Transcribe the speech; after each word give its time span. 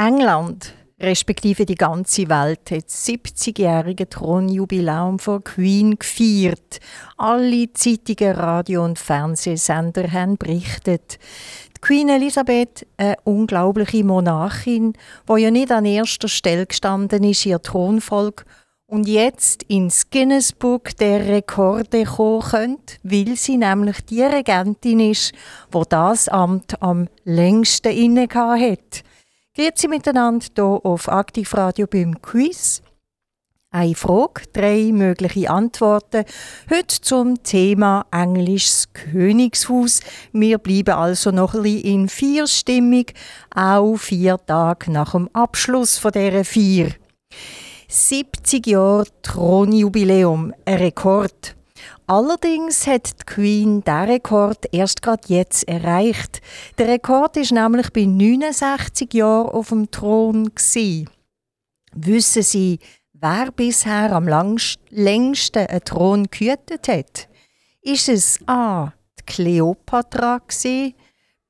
England, 0.00 0.72
respektive 0.98 1.66
die 1.66 1.74
ganze 1.74 2.30
Welt, 2.30 2.70
hat 2.70 2.86
das 2.86 3.06
70-jährige 3.06 4.08
Thronjubiläum 4.08 5.18
von 5.18 5.44
Queen 5.44 5.98
gefeiert. 5.98 6.80
Alle 7.18 7.70
Zeitungen, 7.74 8.34
Radio- 8.34 8.82
und 8.82 8.98
Fernsehsender 8.98 10.10
haben 10.10 10.38
berichtet. 10.38 11.18
Die 11.76 11.80
Queen 11.82 12.08
Elisabeth, 12.08 12.86
eine 12.96 13.16
unglaubliche 13.24 14.02
Monarchin, 14.02 14.94
die 15.28 15.42
ja 15.42 15.50
nicht 15.50 15.70
an 15.70 15.84
erster 15.84 16.28
Stelle 16.28 16.64
gestanden 16.64 17.22
ist, 17.22 17.44
ihr 17.44 17.60
Thronfolg, 17.60 18.46
und 18.86 19.06
jetzt 19.06 19.64
ins 19.64 20.08
Guinness 20.08 20.54
Book 20.54 20.96
der 20.96 21.28
Rekorde 21.28 22.04
kommen 22.04 22.40
könnte, 22.40 22.96
weil 23.02 23.36
sie 23.36 23.58
nämlich 23.58 24.00
die 24.06 24.22
Regentin 24.22 25.00
ist, 25.00 25.32
die 25.74 25.82
das 25.90 26.28
Amt 26.28 26.82
am 26.82 27.06
längsten 27.24 27.92
inne 27.92 28.26
hat. 28.32 29.04
Grüezi 29.60 29.88
miteinander 29.88 30.46
hier 30.54 30.64
auf 30.64 31.06
Aktivradio 31.10 31.86
beim 31.86 32.22
Quiz. 32.22 32.80
Eine 33.70 33.94
Frage, 33.94 34.44
drei 34.54 34.90
mögliche 34.90 35.50
Antworten. 35.50 36.24
Heute 36.70 37.00
zum 37.02 37.42
Thema 37.42 38.06
Englisches 38.10 38.88
Königshaus. 38.94 40.00
Wir 40.32 40.56
bleiben 40.56 40.94
also 40.94 41.30
noch 41.30 41.52
ein 41.52 41.64
bisschen 41.64 41.84
in 41.84 42.08
Vierstimmung, 42.08 43.04
auch 43.54 43.98
vier 43.98 44.38
Tage 44.46 44.90
nach 44.90 45.12
dem 45.12 45.28
Abschluss 45.34 45.98
von 45.98 46.12
dieser 46.12 46.46
Vier. 46.46 46.94
70 47.86 48.66
Jahre 48.66 49.04
Thronjubiläum, 49.20 50.54
ein 50.64 50.78
Rekord. 50.78 51.54
Allerdings 52.10 52.88
hat 52.88 53.20
die 53.20 53.24
Queen 53.24 53.84
diesen 53.84 54.00
Rekord 54.00 54.66
erst 54.72 55.00
gerade 55.00 55.22
jetzt 55.28 55.68
erreicht. 55.68 56.40
Der 56.76 56.88
Rekord 56.88 57.36
ist 57.36 57.52
nämlich 57.52 57.92
bei 57.92 58.04
69 58.04 59.14
Jahren 59.14 59.50
auf 59.50 59.68
dem 59.68 59.92
Thron. 59.92 60.46
Gewesen. 60.52 61.08
Wissen 61.92 62.42
Sie, 62.42 62.80
wer 63.12 63.52
bisher 63.52 64.10
am 64.10 64.26
längsten 64.26 65.66
einen 65.68 65.84
Thron 65.84 66.26
gehütet 66.28 66.88
hat? 66.88 67.28
Ist 67.80 68.08
es 68.08 68.40
A. 68.48 68.92
die 69.20 69.26
Kleopatra, 69.26 70.38
gewesen, 70.38 70.94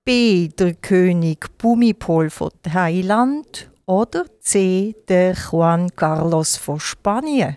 B. 0.04 0.48
der 0.48 0.74
König 0.74 1.56
Bumipol 1.56 2.28
von 2.28 2.50
Thailand 2.62 3.70
oder 3.86 4.26
C. 4.40 4.94
der 5.08 5.32
Juan 5.32 5.88
Carlos 5.96 6.58
von 6.58 6.78
Spanien. 6.78 7.56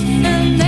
and 0.00 0.67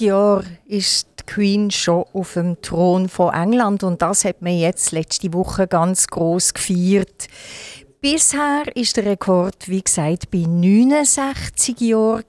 Jahren 0.00 0.58
ist 0.66 1.06
die 1.20 1.24
Queen 1.24 1.70
schon 1.70 2.04
auf 2.12 2.34
dem 2.34 2.60
Thron 2.60 3.08
von 3.08 3.32
England 3.32 3.82
und 3.82 4.02
das 4.02 4.24
hat 4.24 4.42
man 4.42 4.58
jetzt 4.58 4.92
letzte 4.92 5.32
Woche 5.32 5.66
ganz 5.66 6.08
groß 6.08 6.54
gefeiert. 6.54 7.28
Bisher 8.00 8.64
ist 8.74 8.96
der 8.96 9.06
Rekord, 9.06 9.68
wie 9.68 9.82
gesagt, 9.82 10.30
bei 10.30 10.44
69 10.46 11.80
Jahren 11.80 12.24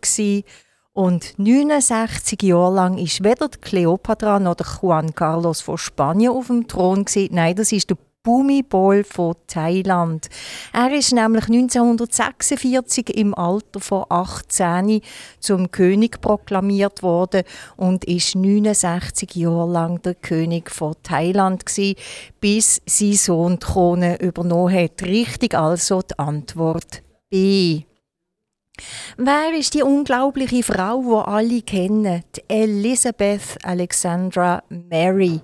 und 0.94 1.34
69 1.38 2.42
Jahre 2.44 2.76
lang 2.76 2.98
ist 2.98 3.24
weder 3.24 3.50
Cleopatra 3.50 4.40
noch 4.40 4.56
Juan 4.82 5.14
Carlos 5.14 5.62
von 5.62 5.78
Spanien 5.78 6.32
auf 6.32 6.48
dem 6.48 6.68
Thron 6.68 7.06
gewesen. 7.06 7.34
Nein, 7.34 7.56
das 7.56 7.72
ist 7.72 7.90
der 7.90 7.98
Bhumibol 8.24 9.04
von 9.04 9.36
Thailand. 9.48 10.30
Er 10.74 10.94
ist 10.94 11.12
nämlich 11.12 11.46
1946 11.46 13.18
im 13.18 13.34
Alter 13.34 13.80
von 13.80 14.06
18 14.10 15.02
zum 15.40 15.72
König 15.72 16.22
proklamiert 16.22 17.02
worden 17.02 17.44
und 17.78 18.06
ist 18.06 18.36
69 18.36 19.36
Jahre 19.36 19.72
lang 19.72 20.02
der 20.04 20.14
König 20.14 20.70
von 20.70 20.94
Thailand 21.02 21.66
gewesen, 21.66 21.96
bis 22.40 22.82
sein 22.86 23.14
Sohn 23.14 23.54
die 23.60 23.66
Krone 23.66 24.22
übernommen 24.22 24.74
hat. 24.74 25.02
Richtig 25.02 25.56
also 25.56 26.04
die 26.04 26.20
Antwort 26.20 27.02
B. 27.30 27.86
Wer 29.18 29.58
ist 29.58 29.74
die 29.74 29.84
unglaubliche 29.84 30.64
Frau, 30.64 31.02
die 31.02 31.30
alle 31.30 31.62
kennen? 31.62 32.24
Die 32.36 32.44
Elizabeth 32.48 33.58
Alexandra 33.64 34.64
Mary 34.70 35.42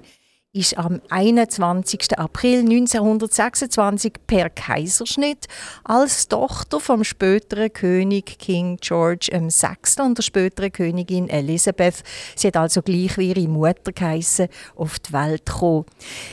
ist 0.58 0.78
am 0.78 1.02
21. 1.10 2.18
April 2.18 2.62
1926 2.62 4.14
per 4.26 4.50
Kaiserschnitt 4.50 5.48
als 5.84 6.28
Tochter 6.28 6.80
vom 6.80 7.04
späteren 7.04 7.72
König 7.72 8.40
King 8.40 8.78
George 8.82 9.30
VI. 9.32 10.02
und 10.02 10.18
der 10.18 10.24
späteren 10.24 10.72
Königin 10.72 11.30
Elizabeth, 11.30 12.04
sie 12.36 12.48
hat 12.48 12.58
also 12.58 12.82
gleich 12.82 13.18
wie 13.18 13.30
ihre 13.30 13.48
Mutter 13.48 13.92
geheissen, 13.92 14.48
auf 14.76 15.00
die 15.00 15.14
Welt 15.14 15.46
gekommen. 15.46 15.86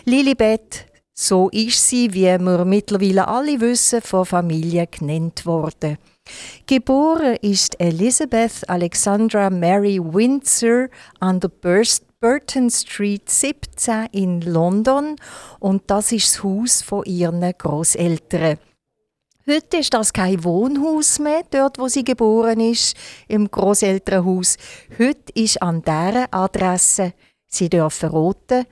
Lilibet 0.04 0.86
so 1.16 1.48
ist 1.50 1.88
sie, 1.88 2.12
wie 2.12 2.24
wir 2.24 2.64
mittlerweile 2.64 3.28
alle 3.28 3.60
wissen, 3.60 4.02
von 4.02 4.26
Familie 4.26 4.88
genannt 4.88 5.46
worden. 5.46 5.96
Geboren 6.66 7.36
ist 7.40 7.78
Elizabeth 7.78 8.68
Alexandra 8.68 9.48
Mary 9.48 10.00
Windsor 10.02 10.88
an 11.20 11.38
der 11.38 11.48
Burst 11.48 12.04
Burton 12.24 12.70
Street 12.70 13.28
17 13.28 14.06
in 14.12 14.40
London 14.40 15.16
und 15.60 15.82
das 15.88 16.10
ist 16.10 16.36
das 16.36 16.42
Haus 16.42 16.80
von 16.80 17.04
ihren 17.04 17.42
Großeltern. 17.42 18.56
Heute 19.46 19.76
ist 19.76 19.92
das 19.92 20.14
kein 20.14 20.42
Wohnhaus 20.42 21.18
mehr, 21.18 21.42
dort 21.50 21.78
wo 21.78 21.86
sie 21.86 22.02
geboren 22.02 22.60
ist, 22.60 22.96
im 23.28 23.50
Großelternhaus. 23.50 24.56
Heute 24.98 25.34
ist 25.34 25.60
an 25.60 25.82
dieser 25.82 26.32
Adresse, 26.32 27.12
Sie 27.46 27.68
dürfen 27.68 28.08
roten, 28.08 28.64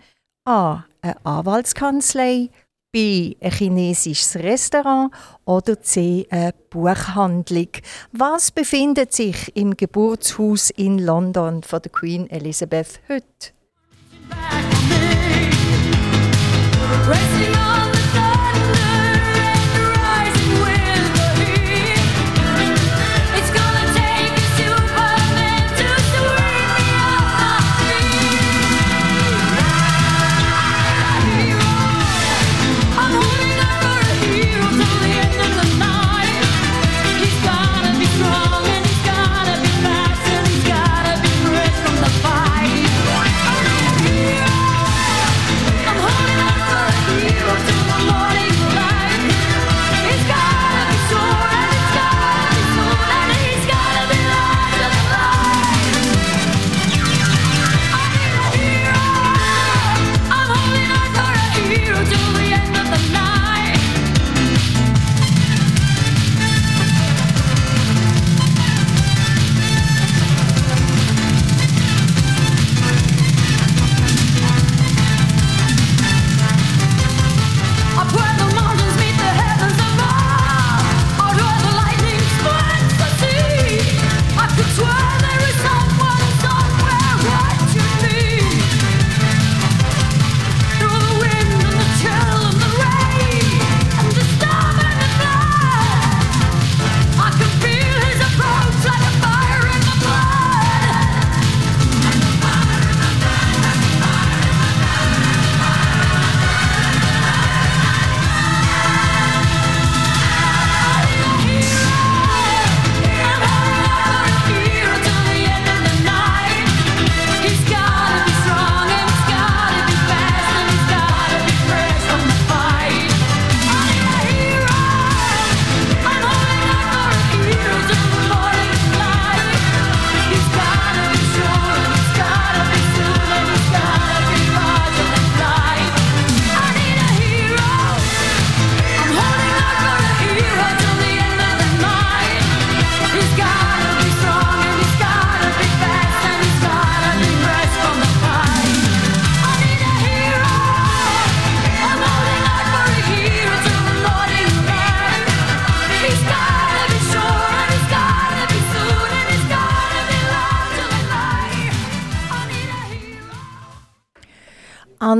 A. 0.46 0.84
eine 1.02 1.22
Anwaltskanzlei, 1.22 2.48
B. 2.92 3.36
ein 3.40 3.50
chinesisches 3.50 4.36
Restaurant 4.36 5.14
oder 5.46 5.80
C. 5.80 6.26
eine 6.28 6.52
Buchhandlung. 6.68 7.68
Was 8.12 8.50
befindet 8.50 9.14
sich 9.14 9.56
im 9.56 9.78
Geburtshaus 9.78 10.68
in 10.68 10.98
London 10.98 11.62
von 11.62 11.80
der 11.80 11.90
Queen 11.90 12.28
Elizabeth 12.28 13.00
heute? 13.08 13.52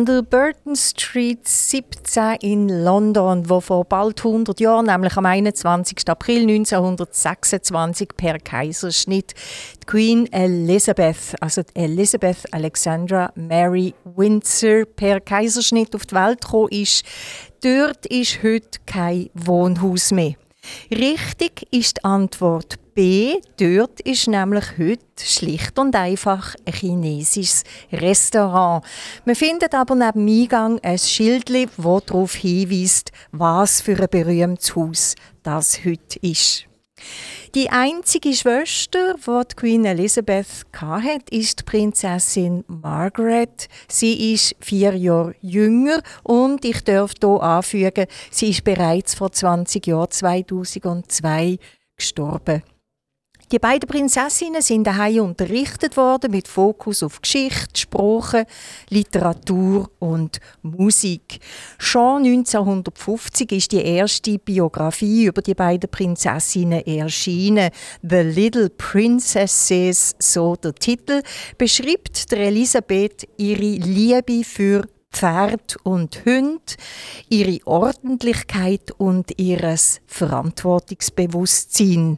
An 0.02 0.06
der 0.06 0.22
Burton 0.22 0.74
Street 0.74 1.46
17 1.46 2.38
in 2.40 2.68
London, 2.68 3.48
wo 3.48 3.60
vor 3.60 3.84
bald 3.84 4.18
100 4.18 4.58
Jahren, 4.58 4.86
nämlich 4.86 5.16
am 5.16 5.26
21. 5.26 6.08
April 6.08 6.42
1926 6.42 8.08
per 8.16 8.40
Kaiserschnitt 8.40 9.32
die 9.80 9.86
Queen 9.86 10.32
Elizabeth, 10.32 11.36
also 11.40 11.62
Elizabeth 11.74 12.52
Alexandra 12.52 13.30
Mary 13.36 13.94
Windsor 14.16 14.86
per 14.86 15.20
Kaiserschnitt 15.20 15.94
auf 15.94 16.04
die 16.04 16.16
Welt 16.16 16.40
gekommen 16.40 16.70
ist. 16.70 17.04
Dort 17.62 18.04
ist 18.06 18.42
heute 18.42 18.80
kein 18.84 19.30
Wohnhaus 19.34 20.10
mehr. 20.10 20.34
Richtig 20.90 21.68
ist 21.70 21.98
die 21.98 22.04
Antwort 22.04 22.81
B. 22.94 23.40
Dort 23.58 24.00
ist 24.00 24.28
nämlich 24.28 24.64
heute 24.78 25.00
schlicht 25.18 25.78
und 25.78 25.96
einfach 25.96 26.54
ein 26.66 26.72
chinesisches 26.72 27.64
Restaurant. 27.92 28.84
Man 29.24 29.34
findet 29.34 29.74
aber 29.74 29.94
neben 29.94 30.26
dem 30.26 30.42
Eingang 30.42 30.78
ein 30.82 30.98
Schild, 30.98 31.48
das 31.48 32.04
darauf 32.06 32.34
hinweist, 32.34 33.12
was 33.30 33.80
für 33.80 33.98
ein 33.98 34.08
berühmtes 34.10 34.76
Haus 34.76 35.14
das 35.42 35.84
heute 35.84 36.18
ist. 36.20 36.66
Die 37.54 37.68
einzige 37.68 38.32
Schwester, 38.32 39.16
die 39.16 39.54
Queen 39.54 39.84
Elizabeth 39.84 40.64
hatte, 40.74 41.20
ist 41.30 41.60
die 41.60 41.64
Prinzessin 41.64 42.64
Margaret. 42.66 43.68
Sie 43.88 44.32
ist 44.32 44.56
vier 44.60 44.94
Jahre 44.96 45.34
jünger 45.42 46.00
und 46.22 46.64
ich 46.64 46.82
darf 46.84 47.12
hier 47.20 47.42
anfügen, 47.42 48.06
sie 48.30 48.50
ist 48.50 48.64
bereits 48.64 49.14
vor 49.14 49.32
20 49.32 49.86
Jahren, 49.86 50.10
2002, 50.10 51.58
gestorben. 51.96 52.62
Die 53.52 53.58
beiden 53.58 53.86
Prinzessinnen 53.86 54.62
sind 54.62 54.86
daheim 54.86 55.24
unterrichtet 55.24 55.98
worden 55.98 56.30
mit 56.30 56.48
Fokus 56.48 57.02
auf 57.02 57.20
Geschichte, 57.20 57.78
Sprache, 57.78 58.46
Literatur 58.88 59.90
und 59.98 60.40
Musik. 60.62 61.38
Schon 61.76 62.24
1950 62.24 63.52
ist 63.52 63.72
die 63.72 63.84
erste 63.84 64.38
Biografie 64.38 65.26
über 65.26 65.42
die 65.42 65.52
beiden 65.52 65.90
Prinzessinnen 65.90 66.86
erschienen. 66.86 67.68
The 68.00 68.22
Little 68.22 68.70
Princesses, 68.70 70.14
so 70.18 70.56
der 70.56 70.74
Titel, 70.74 71.20
beschreibt 71.58 72.32
Elisabeth 72.32 73.28
ihre 73.36 73.60
Liebe 73.60 74.44
für 74.44 74.88
Pferd 75.12 75.76
und 75.82 76.24
Hund, 76.24 76.78
ihre 77.28 77.58
Ordentlichkeit 77.66 78.92
und 78.96 79.38
ihres 79.38 80.00
Verantwortungsbewusstsein. 80.06 82.16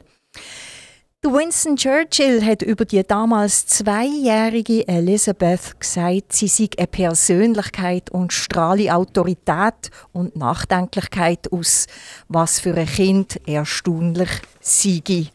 Winston 1.32 1.76
Churchill 1.76 2.44
hat 2.44 2.60
über 2.60 2.84
die 2.84 3.02
damals 3.02 3.66
zweijährige 3.66 4.86
Elizabeth 4.86 5.80
gesagt, 5.80 6.34
sie 6.34 6.48
sei 6.48 6.68
eine 6.76 6.86
Persönlichkeit 6.86 8.10
und 8.10 8.32
strahle 8.32 8.94
Autorität 8.94 9.90
und 10.12 10.36
Nachdenklichkeit 10.36 11.50
aus, 11.50 11.86
was 12.28 12.60
für 12.60 12.74
ein 12.74 12.86
Kind 12.86 13.40
erstaunlich 13.48 14.28
sei. 14.60 15.30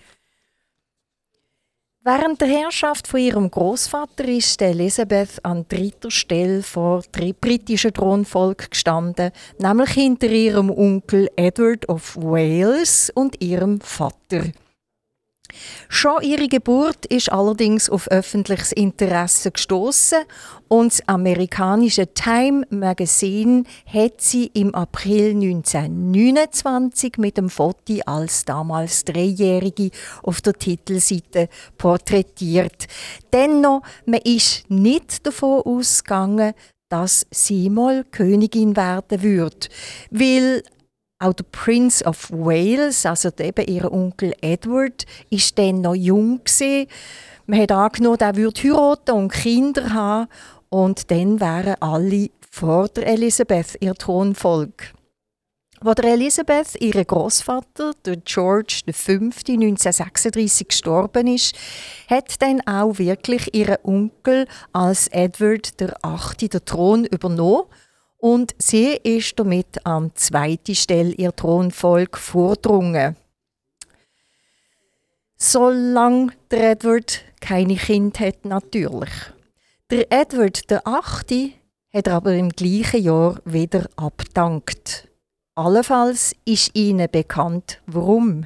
Während 2.02 2.40
der 2.40 2.48
Herrschaft 2.48 3.08
von 3.08 3.20
ihrem 3.20 3.50
Großvater 3.50 4.26
ist 4.26 4.62
Elizabeth 4.62 5.44
an 5.44 5.66
dritter 5.68 6.12
Stelle 6.12 6.62
vor 6.62 7.04
dem 7.16 7.36
britischen 7.40 7.94
Thronvolk 7.94 8.72
gestanden, 8.72 9.32
nämlich 9.58 9.90
hinter 9.90 10.28
ihrem 10.28 10.70
Onkel 10.70 11.30
Edward 11.36 11.90
of 11.90 12.16
Wales 12.16 13.12
und 13.16 13.42
ihrem 13.42 13.82
Vater. 13.82 14.44
Schon 15.88 16.22
ihre 16.22 16.48
Geburt 16.48 17.06
ist 17.08 17.32
allerdings 17.32 17.90
auf 17.90 18.10
öffentliches 18.10 18.72
Interesse 18.72 19.52
gestoßen 19.52 20.20
und 20.68 20.92
das 20.92 21.08
amerikanische 21.08 22.14
Time 22.14 22.66
Magazine 22.70 23.64
hat 23.86 24.22
sie 24.22 24.52
im 24.54 24.76
April 24.76 25.32
1929 25.32 27.18
mit 27.18 27.38
dem 27.38 27.50
Foto 27.50 27.80
als 28.06 28.46
damals 28.46 29.04
Dreijährige 29.06 29.90
auf 30.24 30.42
der 30.42 30.54
Titelseite 30.54 31.50
porträtiert. 31.78 32.88
Dennoch, 33.34 33.82
man 34.06 34.22
ist 34.24 34.70
nicht 34.70 35.26
davon 35.26 35.62
ausgegangen, 35.62 36.54
dass 36.90 37.26
sie 37.32 37.70
mal 37.70 38.04
Königin 38.12 38.76
werden 38.76 39.22
wird, 39.22 39.70
weil 40.12 40.64
auch 41.20 41.34
der 41.34 41.46
Prince 41.52 42.04
of 42.06 42.32
Wales, 42.32 43.06
also 43.06 43.30
eben 43.40 43.66
ihr 43.68 43.92
Onkel 43.92 44.34
Edward, 44.42 45.06
ist 45.30 45.58
dann 45.58 45.82
noch 45.82 45.96
jung 45.96 46.42
gewesen. 46.44 46.88
Man 47.46 47.62
hat 47.62 47.72
angenommen, 47.72 48.20
er 48.20 48.36
würde 48.36 48.62
heiraten 48.62 49.12
und 49.12 49.32
Kinder 49.32 49.94
haben 49.94 50.30
und 50.70 51.12
dann 51.12 51.40
wären 51.40 51.76
alle 51.82 52.30
vor 52.50 52.88
der 52.88 53.08
Elisabeth 53.08 53.78
ihr 53.82 53.96
Thronfolg. 53.96 54.94
Als 55.82 55.96
der 55.96 56.14
Elisabeth, 56.14 56.76
ihre 56.82 57.06
Großvater, 57.06 57.94
der 58.06 58.18
George 58.18 58.82
V, 58.92 59.12
1936 59.14 60.68
gestorben 60.68 61.28
ist, 61.28 61.56
hat 62.10 62.42
dann 62.42 62.60
auch 62.68 62.98
wirklich 62.98 63.54
ihr 63.54 63.80
Onkel 63.84 64.46
als 64.74 65.08
Edward 65.08 65.74
VIII 65.80 66.50
den 66.50 66.66
Thron 66.66 67.06
übernommen 67.06 67.68
und 68.20 68.54
sie 68.58 69.00
ist 69.04 69.40
damit 69.40 69.86
an 69.86 70.12
zweite 70.14 70.76
Stelle 70.76 71.14
ihr 71.14 71.36
Thronfolg 71.36 72.18
vordrungen. 72.18 73.16
Solange 75.38 76.34
der 76.52 76.72
Edward 76.72 77.24
keine 77.40 77.76
Kind 77.76 78.20
hat, 78.20 78.44
natürlich. 78.44 79.10
Der 79.90 80.12
Edward 80.12 80.70
der 80.70 80.86
Achte 80.86 81.52
hat 81.94 82.10
aber 82.10 82.34
im 82.34 82.50
gleichen 82.50 83.02
Jahr 83.02 83.42
wieder 83.46 83.90
abdankt. 83.96 85.08
Allenfalls 85.56 86.36
ist 86.46 86.76
ihnen 86.76 87.08
bekannt, 87.10 87.82
warum. 87.86 88.46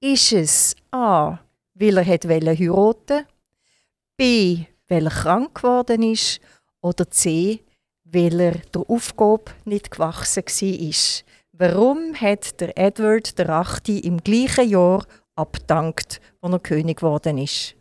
Ist 0.00 0.32
es 0.32 0.76
A, 0.90 1.38
weil 1.74 1.98
er 1.98 2.06
hat 2.06 2.24
heiraten 2.24 3.26
B, 4.16 4.64
weil 4.88 5.06
er 5.06 5.10
krank 5.10 5.56
geworden 5.56 6.02
ist 6.02 6.40
oder 6.80 7.10
C, 7.10 7.60
weil 8.12 8.40
er 8.40 8.54
der 8.74 8.82
Aufgabe 8.88 9.52
nicht 9.64 9.90
gewachsen 9.90 10.44
war. 10.44 10.94
Warum 11.52 12.14
hat 12.14 12.60
der 12.60 12.76
Edward 12.76 13.34
VIII 13.36 13.98
im 14.00 14.18
gleichen 14.18 14.68
Jahr 14.68 15.04
abdankt, 15.36 16.20
als 16.40 16.52
er 16.52 16.58
König 16.58 16.98
geworden 16.98 17.38
ist? 17.38 17.74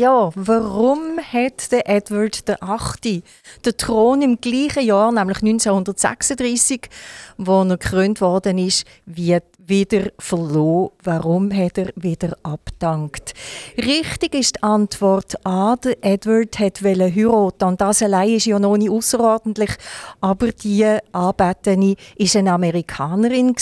Ja, 0.00 0.30
warum 0.34 1.18
hat 1.18 1.72
der 1.72 1.86
Edward 1.86 2.42
VIII. 2.48 3.22
den 3.66 3.76
Thron 3.76 4.22
im 4.22 4.40
gleichen 4.40 4.82
Jahr, 4.82 5.12
nämlich 5.12 5.42
1936, 5.42 6.88
wo 7.36 7.60
er 7.60 7.76
gekrönt 7.76 8.22
worden 8.22 8.56
ist, 8.56 8.86
wieder 9.70 10.10
verloren? 10.18 10.90
Warum 11.02 11.50
hat 11.56 11.78
er 11.78 11.90
wieder 11.96 12.36
abdankt? 12.42 13.32
Richtig 13.78 14.34
ist 14.34 14.56
die 14.56 14.62
Antwort 14.62 15.34
A. 15.46 15.76
Der 15.76 15.96
Edward 16.02 16.58
hat 16.58 16.82
heiraten 16.82 17.64
und 17.64 17.80
das 17.80 18.02
allein 18.02 18.34
ist 18.34 18.44
ja 18.44 18.58
noch 18.58 18.76
nicht 18.76 18.90
außerordentlich, 18.90 19.70
aber 20.20 20.52
die 20.52 20.98
Anbetene 21.12 21.94
ist 22.16 22.36
eine 22.36 22.52
Amerikanerin. 22.52 23.54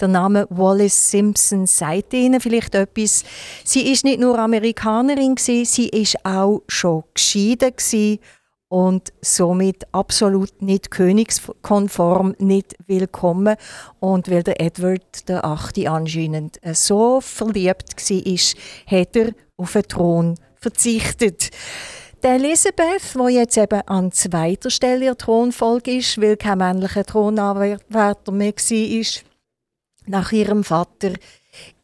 Der 0.00 0.08
Name 0.08 0.46
Wallace 0.50 1.10
Simpson 1.10 1.66
sagt 1.66 2.12
Ihnen 2.12 2.40
vielleicht 2.40 2.74
etwas. 2.74 3.24
Sie 3.64 3.90
ist 3.90 4.04
nicht 4.04 4.20
nur 4.20 4.38
Amerikanerin 4.38 5.36
sie 5.38 5.88
ist 5.88 6.24
auch 6.24 6.62
schon 6.68 7.04
geschieden 7.14 7.72
und 8.68 9.12
somit 9.22 9.86
absolut 9.92 10.60
nicht 10.60 10.90
königskonform, 10.90 12.34
nicht 12.38 12.76
willkommen. 12.86 13.56
Und 13.98 14.30
weil 14.30 14.42
der 14.42 14.60
Edward 14.60 15.28
der 15.28 15.44
Achte 15.44 15.90
anscheinend 15.90 16.60
so 16.72 17.20
verliebt 17.20 17.96
war, 17.96 18.98
hat 18.98 19.16
er 19.16 19.32
auf 19.56 19.72
den 19.72 19.82
Thron 19.84 20.34
verzichtet. 20.56 21.50
Die 22.22 22.26
Elisabeth, 22.26 23.14
die 23.14 23.34
jetzt 23.34 23.56
eben 23.56 23.80
an 23.82 24.10
zweiter 24.12 24.70
Stelle 24.70 25.04
ihr 25.04 25.16
Thronfolge 25.16 25.98
ist, 25.98 26.20
weil 26.20 26.36
kein 26.36 26.58
männlicher 26.58 27.04
Thronanwärter 27.04 28.32
mehr 28.32 28.52
war, 28.52 29.22
nach 30.06 30.32
ihrem 30.32 30.64
Vater, 30.64 31.12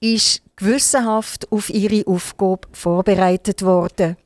ist 0.01 0.43
gewissenhaft 0.57 1.51
auf 1.53 1.71
ihre 1.71 2.07
Aufgabe 2.07 2.67
vorbereitet 2.73 3.63
worden. 3.63 4.17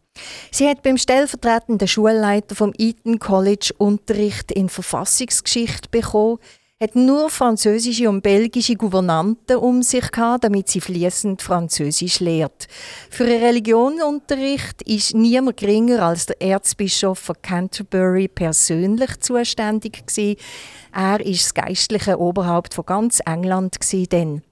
Sie 0.51 0.69
hat 0.69 0.83
beim 0.83 0.97
stellvertretenden 0.97 1.89
Schulleiter 1.89 2.55
vom 2.55 2.73
Eton 2.79 3.19
College 3.19 3.73
Unterricht 3.79 4.53
in 4.53 4.69
Verfassungsgeschichte 4.69 5.89
bekommen, 5.91 6.39
hat 6.81 6.95
nur 6.95 7.29
französische 7.29 8.09
und 8.09 8.23
belgische 8.23 8.77
Gouvernanten 8.77 9.57
um 9.57 9.83
sich 9.83 10.13
gehabt, 10.13 10.45
damit 10.45 10.69
sie 10.69 10.81
fließend 10.81 11.43
Französisch 11.43 12.21
lehrt. 12.21 12.69
Für 13.11 13.27
den 13.27 13.43
Religionsunterricht 13.43 14.83
ist 14.83 15.13
niemand 15.13 15.57
geringer 15.57 16.03
als 16.03 16.27
der 16.27 16.41
Erzbischof 16.41 17.19
von 17.19 17.37
Canterbury 17.43 18.29
persönlich 18.29 19.19
zuständig 19.19 20.07
gewesen. 20.07 20.37
Er 20.95 21.21
ist 21.21 21.47
das 21.47 21.55
geistliche 21.55 22.21
Oberhaupt 22.21 22.75
von 22.75 22.87
ganz 22.87 23.21
England 23.27 23.81
gewesen, 23.81 24.43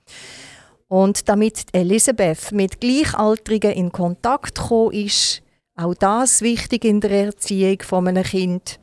Und 0.88 1.28
damit 1.28 1.66
Elisabeth 1.73 2.50
mit 2.50 2.80
Gleichaltrigen 2.80 3.73
in 3.73 3.92
Kontakt 3.92 4.56
gekommen 4.56 4.92
ist, 4.92 5.42
auch 5.76 5.95
das 5.95 6.40
wichtig 6.40 6.85
in 6.85 7.00
der 7.00 7.11
Erziehung 7.11 7.83
von 7.83 8.09
einem 8.09 8.25
Kind. 8.25 8.80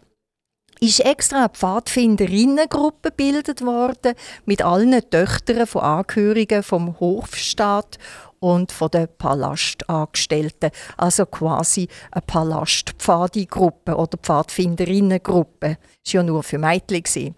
Ist 0.80 1.00
extra 1.00 1.40
eine 1.40 1.50
Pfadfinderinnengruppe 1.50 3.10
gebildet 3.10 3.66
worden 3.66 4.16
mit 4.46 4.62
allen 4.62 5.10
Töchtern 5.10 5.66
von 5.66 5.82
Angehörigen 5.82 6.62
vom 6.62 7.00
Hofstaat 7.00 7.98
und 8.40 8.72
von 8.72 8.90
den 8.90 9.08
Palastangestellten. 9.18 10.72
Also 10.98 11.26
quasi 11.26 11.88
eine 12.12 12.22
Palastpfadigruppe 12.22 13.96
oder 13.96 14.18
Pfadfinderinnengruppe. 14.18 15.78
Das 16.04 16.14
war 16.14 16.22
ja 16.22 16.24
nur 16.24 16.44
für 16.44 16.58
Mädchen. 16.58 17.36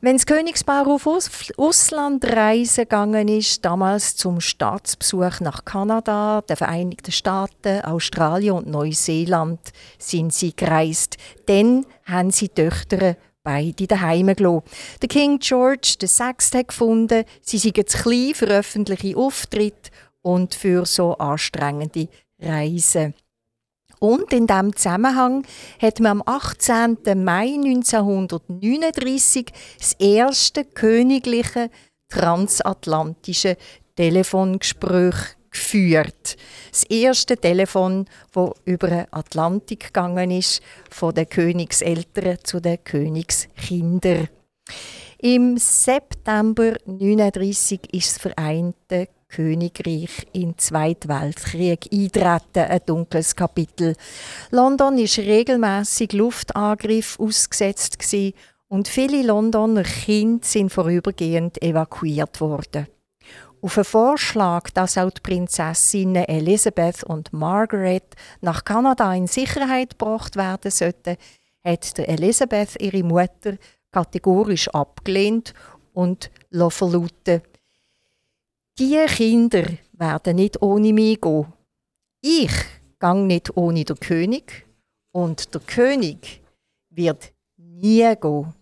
Wenn 0.00 0.16
das 0.16 0.26
Königspaar 0.26 0.86
auf 0.86 1.06
Auslandreise 1.56 2.82
gegangen 2.82 3.28
ist, 3.28 3.64
damals 3.64 4.14
zum 4.16 4.40
Staatsbesuch 4.40 5.40
nach 5.40 5.64
Kanada, 5.64 6.42
den 6.42 6.56
Vereinigten 6.56 7.12
Staaten, 7.12 7.80
Australien 7.80 8.52
und 8.52 8.66
Neuseeland, 8.66 9.60
sind 9.98 10.34
sie 10.34 10.54
gereist. 10.54 11.16
Dann 11.46 11.86
haben 12.04 12.30
sie 12.30 12.50
Töchter 12.50 13.16
beide 13.42 13.86
daheim 13.86 14.34
gelassen. 14.34 14.64
Der 15.00 15.08
King 15.08 15.38
George 15.38 15.96
VI 16.00 16.34
hat 16.58 16.68
gefunden, 16.68 17.24
sie 17.40 17.58
seien 17.58 17.86
zu 17.86 17.98
klein 17.98 18.34
für 18.34 18.46
öffentliche 18.46 19.16
Auftritte 19.16 19.90
und 20.20 20.54
für 20.54 20.84
so 20.84 21.16
anstrengende 21.16 22.08
Reisen. 22.38 23.14
Und 23.98 24.32
in 24.32 24.46
diesem 24.46 24.76
Zusammenhang 24.76 25.46
hat 25.80 26.00
man 26.00 26.20
am 26.20 26.22
18. 26.26 26.98
Mai 27.24 27.54
1939 27.54 29.46
das 29.78 29.92
erste 29.94 30.64
königliche 30.64 31.70
transatlantische 32.08 33.56
Telefongespräch 33.96 35.14
geführt. 35.50 36.36
Das 36.70 36.84
erste 36.84 37.36
Telefon, 37.36 38.06
das 38.32 38.50
über 38.64 38.88
den 38.88 39.06
Atlantik 39.10 39.86
gegangen 39.86 40.30
ist, 40.30 40.60
von 40.90 41.14
den 41.14 41.28
Königseltern 41.28 42.38
zu 42.44 42.60
den 42.60 42.82
Königskindern. 42.84 44.28
Im 45.18 45.56
September 45.56 46.74
1939 46.86 47.94
ist 47.94 48.16
das 48.16 48.18
Vereinte 48.18 49.08
Königreich 49.28 50.26
in 50.32 50.52
den 50.52 50.58
Zweiten 50.58 51.08
Weltkrieg 51.08 51.88
eintreten, 51.92 52.70
ein 52.70 52.80
dunkles 52.86 53.34
Kapitel. 53.34 53.94
London 54.50 54.98
ist 54.98 55.18
regelmäßig 55.18 56.12
Luftangriff 56.12 57.18
ausgesetzt 57.18 57.98
und 58.68 58.88
viele 58.88 59.22
Londoner 59.22 59.82
Kinder 59.82 60.46
sind 60.46 60.70
vorübergehend 60.70 61.62
evakuiert 61.62 62.40
worden. 62.40 62.86
Auf 63.62 63.78
einen 63.78 63.84
Vorschlag, 63.84 64.70
dass 64.70 64.98
auch 64.98 65.10
die 65.10 65.20
Prinzessinnen 65.20 66.24
Elizabeth 66.24 67.02
und 67.04 67.32
Margaret 67.32 68.04
nach 68.40 68.64
Kanada 68.64 69.12
in 69.14 69.26
Sicherheit 69.26 69.98
gebracht 69.98 70.36
werden 70.36 70.70
sollten, 70.70 71.16
hat 71.64 71.98
Elisabeth 71.98 72.80
ihre 72.80 73.02
Mutter 73.02 73.56
kategorisch 73.90 74.68
abgelehnt 74.68 75.52
und 75.94 76.30
verlauten 76.68 77.42
diese 78.78 79.06
Kinder 79.06 79.64
werden 79.92 80.36
nicht 80.36 80.60
ohne 80.62 80.92
mich 80.92 81.20
gehen. 81.20 81.52
Ich 82.20 82.52
gang 82.98 83.26
nicht 83.26 83.56
ohne 83.56 83.84
den 83.84 83.96
König 83.96 84.66
und 85.12 85.54
der 85.54 85.60
König 85.62 86.42
wird 86.90 87.32
nie 87.56 88.14
gehen. 88.20 88.54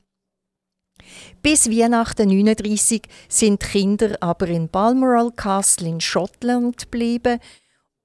Bis 1.42 1.68
Weihnachten 1.68 2.28
39 2.28 3.02
sind 3.28 3.62
die 3.62 3.66
Kinder 3.66 4.16
aber 4.20 4.48
in 4.48 4.68
Balmoral 4.68 5.30
Castle 5.32 5.88
in 5.88 6.00
Schottland 6.00 6.78
geblieben 6.78 7.40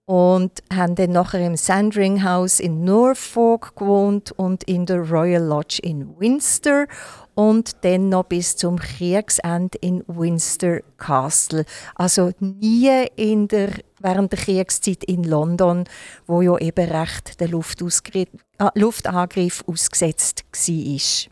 und 0.10 0.64
haben 0.74 0.96
dann 0.96 1.12
nachher 1.12 1.46
im 1.46 1.56
Sandringham 1.56 2.48
in 2.58 2.84
Norfolk 2.84 3.76
gewohnt 3.76 4.32
und 4.32 4.64
in 4.64 4.88
der 4.88 5.08
Royal 5.08 5.44
Lodge 5.44 5.80
in 5.84 6.20
Windsor 6.20 6.88
und 7.36 7.86
dann 7.86 8.10
noch 8.10 8.24
bis 8.24 8.56
zum 8.56 8.80
Kriegsende 8.80 9.78
in 9.82 10.04
Windsor 10.08 10.80
Castle. 10.98 11.64
Also 11.94 12.32
nie 12.40 12.90
in 13.18 13.48
der, 13.50 13.70
während 14.00 14.32
der 14.32 14.40
Kriegszeit 14.40 15.04
in 15.04 15.26
London, 15.26 15.84
wo 16.26 16.42
ja 16.42 16.58
eben 16.58 16.90
recht 16.90 17.40
der 17.40 17.50
äh, 17.50 18.26
Luftangriff 18.74 19.64
ausgesetzt 19.68 20.44
war. 20.52 21.32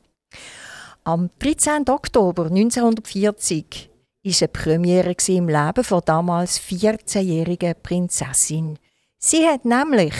Am 1.03 1.31
13. 1.39 1.89
Oktober 1.89 2.45
1940 2.45 3.89
war 4.27 4.41
eine 4.41 4.47
Premiere 4.49 5.15
im 5.27 5.47
Leben 5.47 5.83
von 5.83 6.01
damals 6.03 6.59
14-jährigen 6.59 7.75
Prinzessin. 7.81 8.77
Sie 9.17 9.47
hat 9.47 9.63
nämlich 9.63 10.13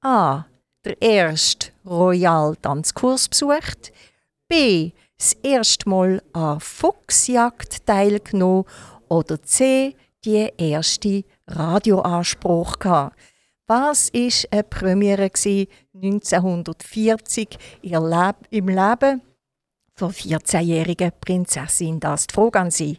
A. 0.00 0.46
der 0.84 1.00
erste 1.00 1.68
Royal 1.86 2.56
Tanzkurs 2.56 3.28
besucht, 3.28 3.92
B. 4.48 4.90
das 5.16 5.34
erste 5.44 5.88
Mal 5.88 6.22
an 6.32 6.58
Fuchsjagd 6.58 7.86
teilgenommen 7.86 8.64
oder 9.08 9.40
C. 9.42 9.94
die 10.24 10.50
erste 10.56 11.22
Radioanspruch 11.46 12.80
gehabt. 12.80 13.16
Was 13.68 14.12
war 14.12 14.50
eine 14.50 14.64
Premiere 14.64 15.30
1940 15.94 17.58
im 18.50 18.68
Leben 18.68 19.22
von 19.94 20.10
14-jährigen 20.10 21.12
Prinzessin? 21.20 22.00
Das 22.00 22.26
die 22.26 22.34
Frage 22.34 22.58
an 22.58 22.70
Sie. 22.72 22.98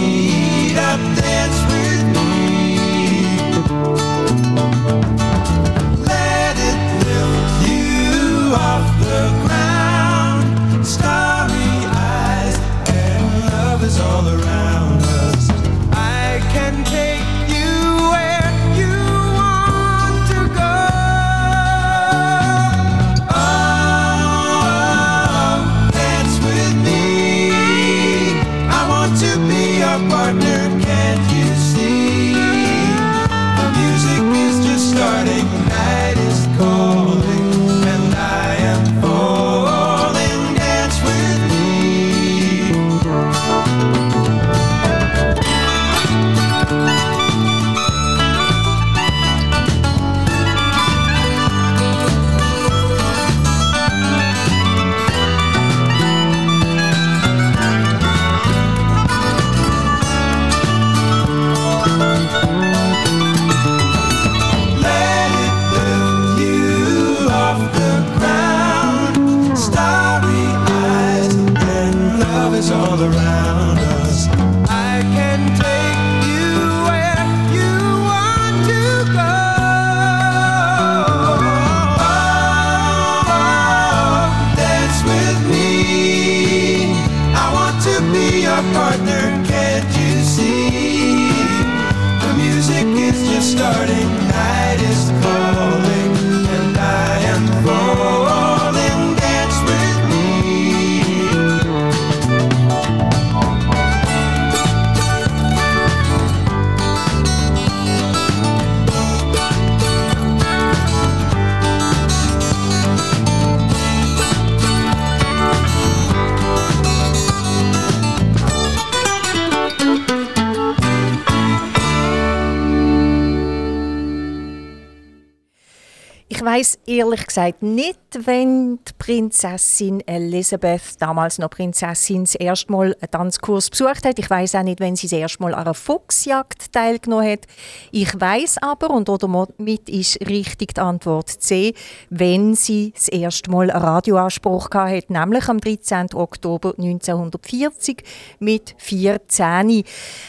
weiß 126.91 126.97
ehrlich 126.97 127.30
gesagt 127.31 127.63
nicht, 127.63 127.97
wenn 128.25 128.77
die 128.77 128.93
Prinzessin 128.99 130.05
Elisabeth, 130.05 130.81
damals 130.99 131.37
noch 131.37 131.49
Prinzessin, 131.49 132.25
das 132.25 132.35
erste 132.35 132.71
Mal 132.71 132.95
einen 132.99 133.11
Tanzkurs 133.11 133.69
besucht 133.69 134.05
hat. 134.05 134.19
Ich 134.19 134.29
weiß 134.29 134.55
auch 134.55 134.63
nicht, 134.63 134.81
wenn 134.81 134.97
sie 134.97 135.07
das 135.07 135.17
erste 135.17 135.41
Mal 135.41 135.53
an 135.53 135.61
einer 135.61 135.73
Fuchsjagd 135.73 136.73
teilgenommen 136.73 137.31
hat. 137.31 137.47
Ich 137.91 138.19
weiß 138.19 138.57
aber, 138.61 138.89
und 138.89 139.07
damit 139.07 139.87
ist 139.87 140.19
richtig 140.27 140.73
die 140.73 140.81
Antwort 140.81 141.29
C, 141.29 141.73
wenn 142.09 142.53
sie 142.53 142.91
das 142.93 143.07
erste 143.07 143.49
Mal 143.49 143.71
einen 143.71 143.81
Radioanspruch 143.81 144.69
hat, 144.73 145.09
nämlich 145.09 145.47
am 145.47 145.61
13. 145.61 146.13
Oktober 146.13 146.73
1940 146.77 148.03
mit 148.39 148.75
14. 148.77 149.83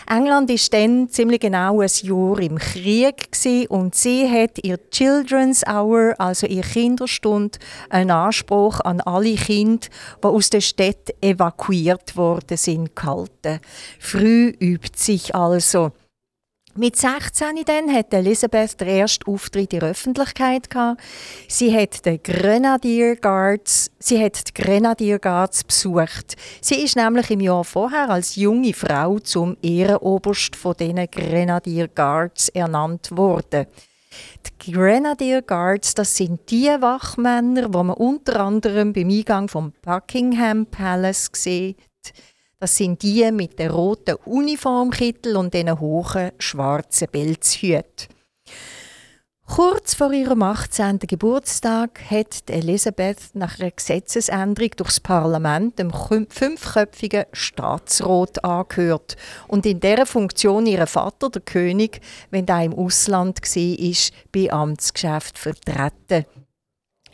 England 0.09 0.51
ist 0.51 0.73
dann 0.73 1.09
ziemlich 1.09 1.41
genau 1.41 1.81
ein 1.81 1.91
Jahr 2.03 2.39
im 2.39 2.59
Krieg 2.59 3.29
und 3.69 3.95
sie 3.95 4.31
hat 4.31 4.65
ihr 4.65 4.79
Children's 4.91 5.65
Hour 5.67 6.15
also 6.19 6.47
ihre 6.47 6.63
Kinderstunde, 6.93 7.59
einen 7.89 8.11
Anspruch 8.11 8.81
an 8.81 9.01
alle 9.01 9.35
Kinder, 9.35 9.87
die 10.23 10.27
aus 10.27 10.51
der 10.51 10.61
Stadt 10.61 11.15
evakuiert 11.21 12.17
worden 12.17 12.57
sind, 12.57 12.95
gehalten. 12.95 13.61
Früh 13.99 14.53
übt 14.61 14.99
sich 14.99 15.35
also. 15.35 15.93
Mit 16.75 16.97
16 16.97 17.65
dann 17.67 17.93
hat 17.93 18.15
Elisabeth 18.15 18.81
den 18.81 18.89
ersten 18.89 19.31
Auftritt 19.31 19.75
in 19.75 19.81
der 19.81 19.91
Öffentlichkeit. 19.91 20.71
Sie 21.47 21.75
hat 21.77 22.07
den 22.07 22.23
Grenadier 22.23 23.17
Guards, 23.17 23.91
sie 23.99 24.23
hat 24.23 24.49
die 24.49 24.63
Grenadier 24.63 25.19
Guards 25.19 25.65
besucht. 25.65 26.35
Sie 26.63 26.83
ist 26.83 26.97
nämlich 26.97 27.31
im 27.31 27.41
Jahr 27.41 27.65
vorher 27.65 28.09
als 28.09 28.37
junge 28.37 28.73
Frau 28.73 29.19
zum 29.19 29.59
Ehrenoberst 29.61 30.57
von 30.57 30.75
diesen 30.75 31.11
Grenadier 31.11 31.89
Guards 31.89 32.49
ernannt 32.49 33.15
worden. 33.15 33.67
Die 34.47 34.73
Grenadier 34.73 35.43
Guards, 35.43 35.95
das 35.95 36.17
sind 36.17 36.51
die 36.51 36.67
Wachmänner, 36.67 37.69
die 37.69 37.77
man 37.77 37.91
unter 37.91 38.41
anderem 38.41 38.93
beim 38.93 39.09
Eingang 39.09 39.49
vom 39.49 39.73
Buckingham 39.83 40.67
Palace 40.67 41.31
sieht. 41.33 41.79
Das 42.59 42.77
sind 42.77 43.03
die 43.03 43.31
mit 43.33 43.59
den 43.59 43.71
roten 43.71 44.17
Uniformkittel 44.25 45.37
und 45.37 45.53
den 45.53 45.81
hohen 45.81 46.31
schwarzen 46.39 47.09
Pelzhüten. 47.09 48.09
Kurz 49.47 49.95
vor 49.95 50.13
ihrem 50.13 50.43
18. 50.43 51.01
Geburtstag 51.01 52.01
hat 52.11 52.49
Elisabeth 52.49 53.35
nach 53.35 53.59
einer 53.59 53.71
Gesetzesänderung 53.71 54.71
durchs 54.77 55.01
Parlament 55.01 55.79
dem 55.79 55.93
fünfköpfigen 55.93 57.27
Staatsrat 57.33 58.43
angehört 58.45 59.17
und 59.49 59.67
in 59.67 59.81
dieser 59.81 60.07
Funktion 60.07 60.67
ihren 60.67 60.87
Vater, 60.87 61.29
der 61.29 61.43
König, 61.43 62.01
wenn 62.31 62.49
er 62.49 62.65
im 62.65 62.75
Ausland 62.75 63.43
war, 63.43 64.13
bei 64.33 64.51
Amtsgeschäft 64.51 65.39
vertreten. 65.39 66.25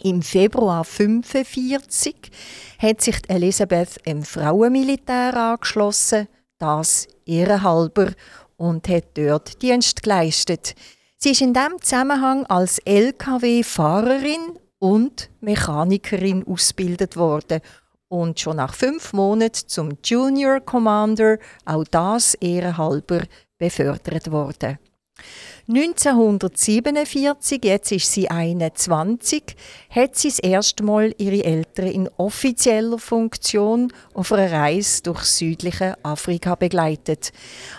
Im 0.01 0.23
Februar 0.23 0.87
1945 0.87 2.31
hat 2.79 3.01
sich 3.01 3.17
Elisabeth 3.27 3.97
im 4.05 4.23
Frauenmilitär 4.23 5.37
angeschlossen, 5.37 6.29
das 6.59 7.09
ehrenhalber, 7.27 8.13
und 8.57 8.89
hat 8.89 9.17
dort 9.17 9.61
Dienst 9.63 10.03
geleistet. 10.03 10.75
Sie 11.21 11.31
ist 11.31 11.41
in 11.41 11.53
diesem 11.53 11.83
Zusammenhang 11.83 12.47
als 12.47 12.79
LKW-Fahrerin 12.79 14.57
und 14.79 15.31
Mechanikerin 15.41 16.47
ausgebildet 16.47 17.17
worden 17.17 17.61
und 18.07 18.39
schon 18.39 18.59
nach 18.59 18.73
fünf 18.73 19.13
Monaten 19.13 19.67
zum 19.67 19.99
Junior 20.05 20.61
Commander, 20.61 21.39
auch 21.65 21.83
das 21.91 22.35
ehrenhalber, 22.35 23.23
befördert 23.59 24.31
worden. 24.31 24.79
1947, 25.71 27.63
jetzt 27.63 27.93
ist 27.93 28.11
sie 28.11 28.31
21, 28.31 29.55
hat 29.91 30.17
sie 30.17 30.29
das 30.29 30.39
erste 30.39 30.83
Mal 30.83 31.15
ihre 31.19 31.45
Eltern 31.45 31.89
in 31.89 32.09
offizieller 32.17 32.99
Funktion 32.99 33.93
auf 34.15 34.33
einer 34.33 34.51
Reise 34.51 35.03
durch 35.03 35.25
südliche 35.25 36.03
Afrika 36.03 36.55
begleitet. 36.55 37.33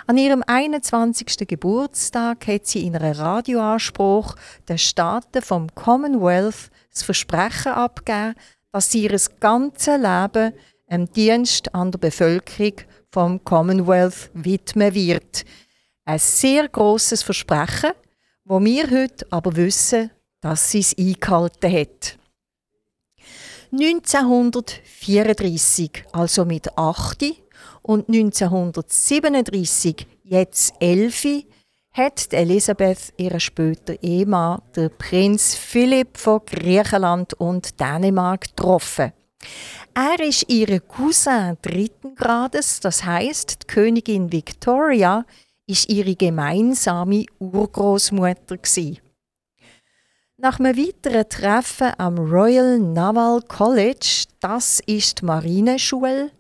An 0.06 0.20
ihrem 0.20 0.44
21. 0.46 1.48
Geburtstag 1.48 2.46
hat 2.46 2.68
sie 2.68 2.86
in 2.86 2.96
einem 2.96 3.14
Radioanspruch 3.14 4.36
den 4.68 4.78
Staaten 4.78 5.42
vom 5.42 5.74
Commonwealth 5.74 6.70
das 6.94 7.02
Versprechen 7.02 7.72
abgegeben, 7.72 8.36
dass 8.72 8.92
sie 8.92 9.02
ihr 9.02 9.20
ganzes 9.40 9.98
Leben 9.98 10.54
im 10.90 11.12
Dienst 11.12 11.74
an 11.74 11.90
der 11.90 11.98
Bevölkerung 11.98 12.74
vom 13.10 13.44
Commonwealth 13.44 14.30
widmen 14.36 14.94
wird– 14.94 15.44
ein 16.10 16.18
sehr 16.18 16.68
großes 16.68 17.22
Versprechen, 17.22 17.92
wo 18.44 18.60
wir 18.60 18.90
heute 18.90 19.28
aber 19.30 19.56
wissen, 19.56 20.10
dass 20.42 20.72
sie 20.72 20.80
es 20.80 20.98
eingehalten 20.98 21.72
hat. 21.72 22.18
1934, 23.72 26.06
also 26.12 26.46
mit 26.46 26.76
8 26.76 27.26
und 27.84 28.10
1937, 28.10 30.08
jetzt 30.24 30.74
11, 30.80 31.44
hat 31.92 32.34
Elisabeth 32.34 33.14
ihren 33.18 33.40
später 33.40 33.94
Ehemann, 34.02 34.64
der 34.76 34.90
Prinz 34.90 35.54
Philipp 35.54 36.18
von 36.18 36.42
Griechenland 36.44 37.36
und 37.36 37.80
Dänemark, 37.80 38.56
getroffen. 38.56 39.14
Er 39.94 40.20
ist 40.22 40.50
ihre 40.50 40.80
Cousin 40.80 41.60
dritten 41.62 42.16
Grades, 42.16 42.80
das 42.80 43.06
heißt, 43.06 43.62
die 43.62 43.68
Königin 43.68 44.32
Victoria 44.32 45.24
ist 45.70 45.88
ihre 45.88 46.16
gemeinsame 46.16 47.26
Urgroßmutter 47.38 48.58
Nach 50.38 50.60
einem 50.60 50.76
weiteren 50.76 51.30
Treffen 51.30 51.92
am 52.00 52.18
Royal 52.18 52.80
Naval 52.80 53.42
College, 53.44 54.24
das 54.40 54.82
ist 54.88 55.22
die 55.22 55.26
Marineschule, 55.26 56.32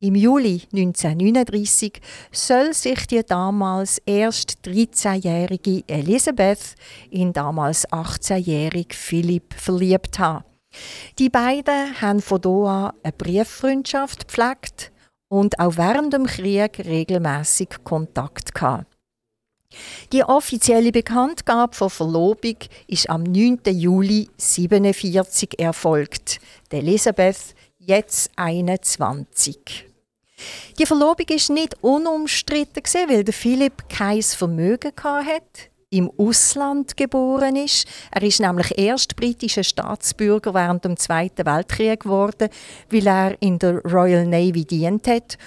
im 0.00 0.16
Juli 0.16 0.64
1939 0.70 1.98
soll 2.30 2.74
sich 2.74 3.06
die 3.06 3.22
damals 3.24 4.02
erst 4.04 4.58
13-jährige 4.66 5.82
Elisabeth 5.86 6.74
in 7.10 7.32
damals 7.32 7.88
18-jährigen 7.88 8.92
Philipp 8.92 9.54
verliebt 9.54 10.18
haben. 10.18 10.44
Die 11.18 11.30
beiden 11.30 11.98
haben 12.02 12.20
von 12.20 12.40
da 12.42 12.92
eine 13.02 13.12
Brieffreundschaft 13.12 14.28
gepflegt 14.28 14.92
und 15.34 15.58
auch 15.58 15.76
während 15.76 16.12
dem 16.12 16.26
Krieg 16.26 16.78
regelmäßig 16.78 17.70
Kontakt 17.82 18.54
gehabt. 18.54 18.86
Die 20.12 20.22
offizielle 20.22 20.92
Bekanntgabe 20.92 21.74
von 21.74 21.90
Verlobung 21.90 22.58
ist 22.86 23.10
am 23.10 23.24
9. 23.24 23.58
Juli 23.66 24.28
1947 24.38 25.58
erfolgt. 25.58 26.38
Elisabeth 26.70 27.56
jetzt 27.78 28.30
21. 28.36 29.86
Die 30.78 30.86
Verlobung 30.86 31.26
ist 31.28 31.50
nicht 31.50 31.82
unumstritten 31.82 32.82
weil 33.08 33.24
Philipp 33.32 33.88
kein 33.88 34.22
Vermögen 34.22 34.92
hatte 35.02 35.73
im 35.94 36.10
Ausland 36.16 36.96
geboren 36.96 37.56
ist. 37.56 37.86
Er 38.10 38.22
ist 38.22 38.40
nämlich 38.40 38.76
erst 38.76 39.16
britischer 39.16 39.64
Staatsbürger 39.64 40.52
während 40.54 40.84
dem 40.84 40.96
Zweiten 40.96 41.46
Weltkrieg 41.46 42.00
geworden, 42.00 42.48
weil 42.90 43.06
er 43.06 43.40
in 43.40 43.58
der 43.58 43.80
Royal 43.82 44.26
Navy 44.26 44.64
dient 44.64 45.06
hat. 45.06 45.38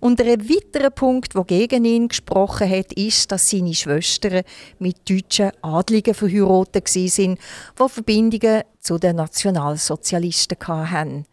Und 0.00 0.20
ein 0.20 0.48
weiterer 0.48 0.90
Punkt, 0.90 1.34
der 1.34 1.44
gegen 1.44 1.86
ihn 1.86 2.08
gesprochen 2.08 2.68
hat, 2.68 2.92
ist, 2.92 3.32
dass 3.32 3.48
seine 3.48 3.74
Schwestern 3.74 4.42
mit 4.78 5.08
deutschen 5.08 5.52
Adligen 5.62 6.12
verheiratet 6.12 6.94
waren, 6.94 7.38
die 7.78 7.88
Verbindungen 7.88 8.62
zu 8.80 8.98
den 8.98 9.16
Nationalsozialisten 9.16 10.58
hatten. 10.68 11.24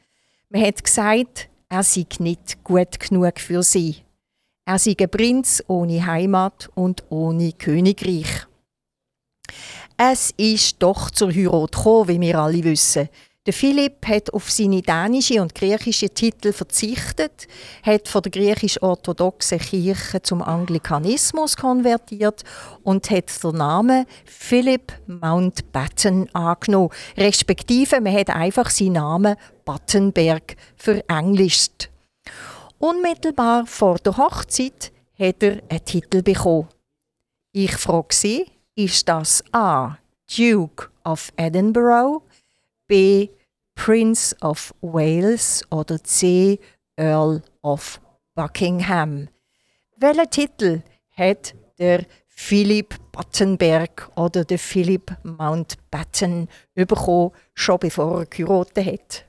Man 0.49 0.65
hat 0.65 0.83
gesagt, 0.83 1.49
er 1.67 1.83
sei 1.83 2.05
nicht 2.19 2.63
gut 2.63 2.99
genug 2.99 3.39
für 3.39 3.61
sie. 3.63 3.97
Er 4.65 4.79
sei 4.79 4.95
ein 4.99 5.09
Prinz 5.09 5.63
ohne 5.67 6.05
Heimat 6.05 6.69
und 6.75 7.03
ohne 7.09 7.51
Königreich. 7.53 8.47
Es 9.97 10.31
ist 10.37 10.77
doch 10.79 11.11
zur 11.11 11.31
Heirat 11.33 11.71
gekommen, 11.71 12.07
wie 12.07 12.21
wir 12.21 12.39
alle 12.39 12.63
wissen. 12.63 13.09
Der 13.47 13.53
Philipp 13.53 14.05
hat 14.05 14.31
auf 14.33 14.51
seine 14.51 14.83
dänische 14.83 15.41
und 15.41 15.55
griechische 15.55 16.11
Titel 16.11 16.53
verzichtet, 16.53 17.47
hat 17.81 18.07
von 18.07 18.21
der 18.21 18.31
griechisch-orthodoxen 18.31 19.57
Kirche 19.57 20.21
zum 20.21 20.43
Anglikanismus 20.43 21.57
konvertiert 21.57 22.43
und 22.83 23.09
hat 23.09 23.43
den 23.43 23.55
Namen 23.55 24.05
Philip 24.25 24.93
Mountbatten 25.07 26.29
angenommen. 26.35 26.91
Respektive, 27.17 27.99
man 27.99 28.13
hat 28.13 28.29
einfach 28.29 28.69
seinen 28.69 28.93
Namen 28.93 29.35
Battenberg 29.65 30.55
verenglischt. 30.75 31.89
Unmittelbar 32.77 33.65
vor 33.65 33.97
der 33.97 34.17
Hochzeit 34.17 34.91
hat 35.17 35.41
er 35.41 35.63
einen 35.67 35.85
Titel 35.85 36.21
bekommen. 36.21 36.67
Ich 37.53 37.75
frage 37.75 38.13
Sie, 38.13 38.45
ist 38.75 39.07
das 39.07 39.43
A. 39.51 39.97
Duke 40.27 40.89
of 41.03 41.31
Edinburgh, 41.35 42.23
B. 42.87 43.29
Prince 43.75 44.35
of 44.41 44.73
Wales 44.81 45.63
oder 45.71 46.03
C. 46.03 46.59
Earl 46.97 47.41
of 47.61 47.99
Buckingham. 48.35 49.27
Welchen 49.97 50.29
Titel 50.29 50.81
hat 51.11 51.55
der 51.79 52.05
Philipp 52.27 52.95
Battenberg 53.11 54.09
oder 54.15 54.45
der 54.45 54.59
Philipp 54.59 55.15
Mountbatten 55.23 56.47
bekommen, 56.73 57.31
schon 57.53 57.79
bevor 57.79 58.19
er 58.21 58.25
geheiratet 58.25 58.85
hat? 58.85 59.25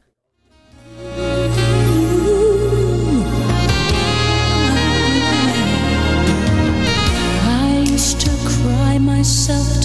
Myself 9.22 9.81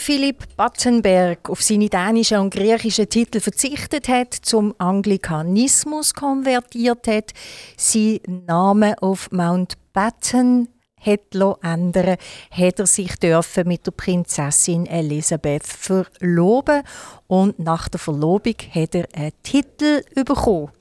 Philipp 0.00 0.56
Battenberg 0.56 1.50
auf 1.50 1.62
seine 1.62 1.90
dänischen 1.90 2.38
und 2.38 2.54
griechischen 2.54 3.08
Titel 3.08 3.38
verzichtet 3.38 4.08
hat, 4.08 4.32
zum 4.32 4.74
Anglikanismus 4.78 6.14
konvertiert 6.14 7.06
hat, 7.06 7.32
seinen 7.76 8.46
Namen 8.46 8.94
auf 9.00 9.30
Mountbatten 9.30 10.68
hat 11.00 11.34
ändern 11.62 12.16
hat 12.50 12.78
er 12.78 12.86
sich 12.86 13.16
dürfen 13.16 13.68
mit 13.68 13.86
der 13.86 13.92
Prinzessin 13.92 14.86
Elisabeth 14.86 15.66
verloben 15.66 16.82
und 17.26 17.58
nach 17.58 17.88
der 17.88 18.00
Verlobung 18.00 18.56
hat 18.74 18.94
er 18.94 19.08
einen 19.14 19.32
Titel 19.42 20.02
bekommen. 20.14 20.72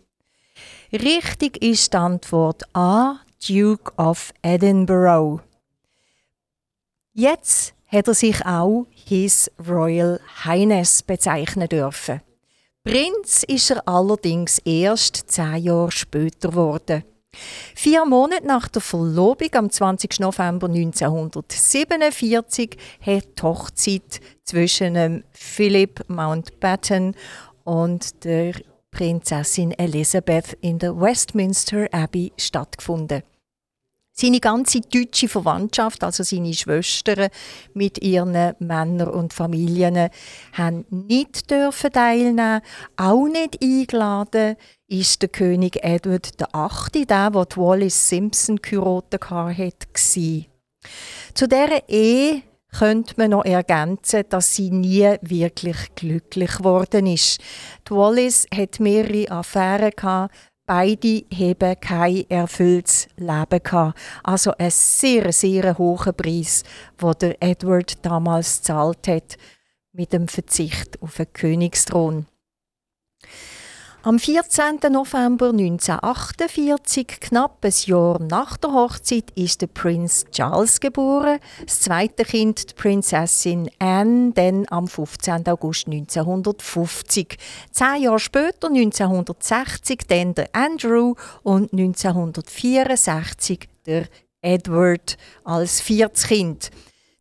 Richtig 0.92 1.62
ist 1.62 1.94
die 1.94 1.98
Antwort 1.98 2.64
A, 2.74 3.20
Duke 3.48 3.94
of 3.98 4.34
Edinburgh. 4.42 5.42
Jetzt 7.14 7.74
hat 7.92 8.08
er 8.08 8.14
sich 8.14 8.46
auch 8.46 8.86
His 8.92 9.52
Royal 9.68 10.20
Highness 10.46 11.04
bezeichnen 11.04 11.68
dürfen. 11.68 12.22
Prinz 12.84 13.44
ist 13.44 13.72
er 13.72 13.86
allerdings 13.88 14.60
erst 14.60 15.30
zehn 15.30 15.58
Jahre 15.58 15.92
später 15.92 16.50
geworden. 16.50 17.04
Vier 17.76 18.06
Monate 18.06 18.48
nach 18.48 18.68
der 18.68 18.82
Verlobung, 18.82 19.54
am 19.54 19.70
20. 19.70 20.20
November 20.20 20.68
1947, 20.68 22.76
hat 23.02 23.26
die 23.38 23.44
Hochzeit 23.44 24.20
zwischen 24.44 25.24
Philip 25.32 26.04
Mountbatten 26.08 27.16
und 27.64 28.24
der 28.24 28.54
Prinzessin 28.92 29.72
Elizabeth 29.72 30.58
in 30.62 30.80
der 30.80 31.00
Westminster 31.00 31.88
Abbey 31.92 32.32
stattgefunden. 32.38 33.22
Seine 34.20 34.42
ganze 34.42 34.82
deutsche 34.82 35.30
Verwandtschaft, 35.30 36.04
also 36.04 36.24
seine 36.24 36.54
Schwestern 36.54 37.30
mit 37.74 38.04
ihren 38.04 38.54
Männern 38.60 39.08
und 39.08 39.32
Familien, 39.32 40.10
haben 40.52 40.86
nicht 40.90 41.50
dürfen 41.50 41.94
teilnehmen, 41.94 42.60
auch 42.98 43.28
nicht 43.28 43.64
eingeladen. 43.64 44.58
Ist 44.90 45.22
der 45.22 45.30
König 45.30 45.82
Edward 45.86 46.32
VIII, 46.38 47.06
der, 47.06 47.30
der 47.30 47.46
Wallis 47.56 48.10
Simpson 48.10 48.58
geheiratet 48.58 49.30
hat, 49.30 49.88
Zu 51.34 51.48
dieser 51.48 51.88
Ehe 51.88 52.42
könnte 52.78 53.14
man 53.16 53.32
noch 53.32 53.46
ergänzen, 53.46 54.26
dass 54.28 54.54
sie 54.54 54.70
nie 54.70 55.16
wirklich 55.22 55.96
glücklich 55.96 56.58
geworden 56.58 57.08
ist. 57.08 57.40
Die 57.88 57.92
Wallis 57.92 58.48
hat 58.54 58.82
mehrere 58.82 59.32
Affären 59.32 59.92
Beide 60.70 61.26
haben 61.34 61.80
kein 61.82 62.30
erfülltes 62.30 63.08
Leben 63.18 63.64
gehabt. 63.64 63.98
Also 64.24 64.54
ein 64.56 64.70
sehr, 64.70 65.34
sehr 65.34 65.76
hoher 65.80 66.14
Preis, 66.14 66.64
den 67.02 67.14
der 67.20 67.42
Edward 67.42 68.06
damals 68.06 68.60
gezahlt 68.60 69.08
hat, 69.08 69.38
mit 69.94 70.14
dem 70.14 70.28
Verzicht 70.28 71.02
auf 71.02 71.16
den 71.16 71.34
Königsthron. 71.34 72.28
Am 74.02 74.18
14. 74.18 74.80
November 74.94 75.50
1948, 75.50 77.20
knapp 77.20 77.58
ein 77.66 77.74
Jahr 77.84 78.18
nach 78.22 78.56
der 78.56 78.72
Hochzeit, 78.72 79.30
ist 79.36 79.60
der 79.62 79.68
Prinz 79.68 80.24
Charles 80.32 80.80
geboren. 80.80 81.40
Das 81.66 81.82
zweite 81.82 82.24
Kind, 82.24 82.70
die 82.70 82.74
Prinzessin 82.76 83.70
Anne, 83.78 84.32
dann 84.32 84.66
am 84.70 84.88
15. 84.88 85.46
August 85.50 85.88
1950. 85.88 87.38
Zehn 87.72 88.04
Jahre 88.04 88.20
später, 88.20 88.70
1960, 88.70 90.08
dann 90.08 90.34
der 90.34 90.48
Andrew 90.54 91.16
und 91.44 91.74
1964 91.74 93.68
der 93.86 94.06
Edward 94.42 95.18
als 95.44 95.82
viertes 95.82 96.26
Kind. 96.26 96.70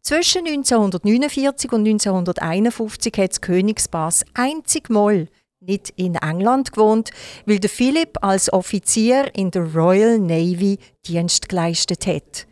Zwischen 0.01 0.47
1949 0.47 1.73
und 1.73 1.89
1951 1.89 3.13
hat 3.19 3.31
das 3.33 3.41
Königspaar 3.41 4.15
einzig 4.35 4.91
Mal 4.91 5.27
nicht 5.61 5.91
in 5.97 6.15
England 6.15 6.73
gewohnt, 6.73 7.11
weil 7.47 7.59
der 7.59 7.71
Philipp 7.71 8.19
als 8.23 8.53
Offizier 8.53 9.35
in 9.35 9.51
der 9.51 9.75
Royal 9.75 10.19
Navy 10.19 10.79
Dienst 11.07 11.49
geleistet 11.49 12.07
hat. 12.07 12.47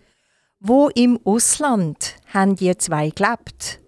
Wo 0.59 0.89
im 0.89 1.21
Ausland 1.25 2.17
haben 2.33 2.57
die 2.57 2.77
zwei 2.77 3.11
gelebt? 3.11 3.81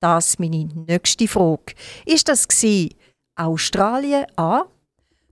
Das 0.00 0.30
ist 0.30 0.40
meine 0.40 0.64
nächste 0.64 1.28
Frage. 1.28 1.74
Ist 2.04 2.28
das 2.28 2.46
Australien 3.34 4.26
A, 4.36 4.64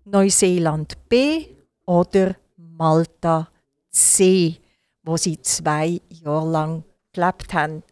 Neuseeland 0.04 0.96
B 1.08 1.46
oder 1.86 2.36
Malta 2.56 3.48
C, 3.90 4.56
wo 5.02 5.16
sie 5.16 5.40
zwei 5.42 6.00
Jahre 6.08 6.50
lang 6.50 6.84
gelebt 7.12 7.52
haben 7.52 7.82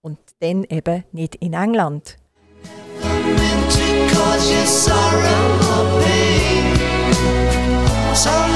und 0.00 0.18
dann 0.40 0.64
eben 0.64 1.04
nicht 1.12 1.36
in 1.36 1.52
England? 1.52 2.16
Cause 4.12 4.50
you 4.50 4.66
sorrow 4.66 5.42
or 5.72 6.02
pain. 6.02 6.64
So 8.14 8.53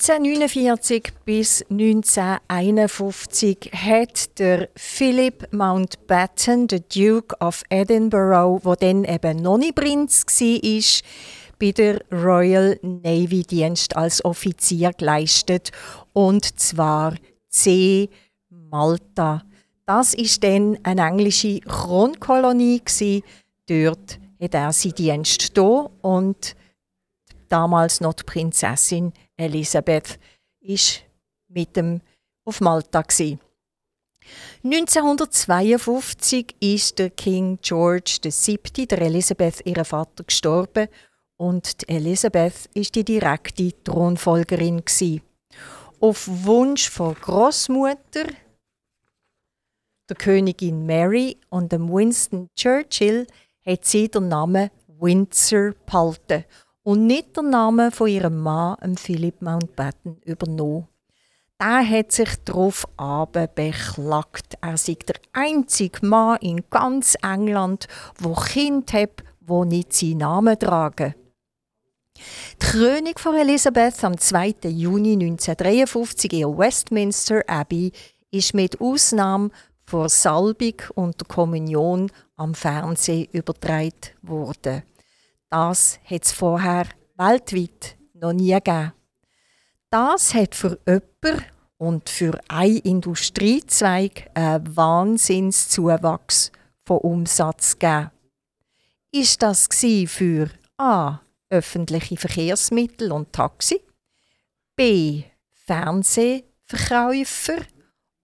1949 0.00 1.12
bis 1.24 1.64
1951 1.70 3.72
hat 3.74 4.38
der 4.38 4.68
Philip 4.76 5.52
Mountbatten, 5.52 6.68
der 6.68 6.78
Duke 6.78 7.34
of 7.40 7.64
Edinburgh, 7.68 8.64
wo 8.64 8.76
dann 8.76 9.02
eben 9.02 9.42
noch 9.42 9.58
Prinz 9.72 10.24
war, 10.24 11.02
bei 11.58 11.72
der 11.72 12.00
Royal 12.12 12.78
Navy 12.82 13.42
Dienst 13.42 13.96
als 13.96 14.24
Offizier 14.24 14.92
geleistet. 14.92 15.72
Und 16.12 16.60
zwar 16.60 17.16
C. 17.48 18.08
Malta. 18.50 19.42
Das 19.84 20.14
ist 20.14 20.44
dann 20.44 20.78
eine 20.84 21.08
englische 21.08 21.58
Kronkolonie 21.58 22.80
Dort 23.68 24.20
hat 24.40 24.54
er 24.54 24.72
seinen 24.72 24.94
Dienst 24.94 25.50
hier 25.56 25.90
und 26.02 26.54
damals 27.48 28.00
noch 28.00 28.14
die 28.14 28.22
Prinzessin 28.22 29.12
Elisabeth 29.38 30.18
ist 30.60 31.02
mit 31.48 31.76
dem 31.76 32.00
auf 32.44 32.60
Malta 32.60 33.02
gsi. 33.02 33.38
1952 34.64 36.56
ist 36.60 36.98
der 36.98 37.10
King 37.10 37.58
George 37.62 38.18
VII., 38.22 38.86
der 38.86 39.00
Elisabeth, 39.02 39.64
ihr 39.64 39.84
Vater, 39.84 40.24
gestorben 40.24 40.88
und 41.36 41.88
Elisabeth 41.88 42.68
ist 42.74 42.94
die 42.96 43.04
direkte 43.04 43.72
Thronfolgerin 43.84 44.84
gsi. 44.84 45.22
Auf 46.00 46.28
Wunsch 46.28 46.90
von 46.90 47.14
Großmutter, 47.14 48.26
der 50.08 50.16
Königin 50.16 50.84
Mary 50.84 51.38
und 51.48 51.70
dem 51.70 51.88
Winston 51.88 52.48
Churchill 52.56 53.26
hat 53.64 53.84
sie 53.84 54.08
den 54.08 54.28
Namen 54.28 54.70
Windsor 54.86 55.74
behalten 55.86 56.44
und 56.82 57.06
nicht 57.06 57.36
den 57.36 57.50
Namen 57.50 57.90
von 57.90 58.08
ihrem 58.08 58.38
Mann, 58.38 58.96
Philip 58.96 59.42
Mountbatten, 59.42 60.20
übernommen. 60.24 60.88
Der 61.60 61.88
hat 61.88 62.12
sich 62.12 62.36
darauf 62.44 62.86
beklagt. 63.32 64.56
Er 64.60 64.76
sei 64.76 64.96
der 65.06 65.16
einzige 65.32 66.06
Mann 66.06 66.38
in 66.40 66.62
ganz 66.70 67.16
England, 67.20 67.88
wo 68.18 68.34
Kind 68.34 68.92
hat, 68.92 69.24
wo 69.40 69.64
nicht 69.64 69.92
seinen 69.92 70.18
Namen 70.18 70.58
tragen. 70.58 71.14
Die 72.62 72.66
Krönung 72.66 73.14
von 73.16 73.36
Elisabeth 73.36 74.02
am 74.04 74.18
2. 74.18 74.54
Juni 74.64 75.12
1953 75.12 76.32
in 76.32 76.58
Westminster 76.58 77.42
Abbey 77.48 77.92
ist 78.30 78.54
mit 78.54 78.80
Ausnahme 78.80 79.50
vor 79.84 80.08
Salbung 80.08 80.74
und 80.94 81.20
der 81.20 81.26
Kommunion 81.28 82.10
am 82.36 82.54
Fernsehen 82.54 83.28
übertragen 83.32 84.10
worden. 84.22 84.82
Das 85.50 85.98
hat 86.04 86.24
es 86.24 86.32
vorher 86.32 86.86
weltweit 87.16 87.96
noch 88.12 88.32
nie 88.32 88.52
gegeben. 88.52 88.92
Das 89.90 90.34
hat 90.34 90.54
für 90.54 90.78
jemanden 90.86 91.44
und 91.78 92.10
für 92.10 92.38
einen 92.48 92.78
Industriezweig 92.78 94.30
einen 94.34 94.76
Wahnsinnszuwachs 94.76 96.52
von 96.84 96.98
Umsatz 96.98 97.78
gegeben. 97.78 98.10
Ist 99.10 99.42
das 99.42 99.68
für 100.06 100.50
A. 100.76 101.20
öffentliche 101.48 102.18
Verkehrsmittel 102.18 103.10
und 103.10 103.32
Taxi, 103.32 103.80
B. 104.76 105.22
Fernsehverkäufer 105.66 107.62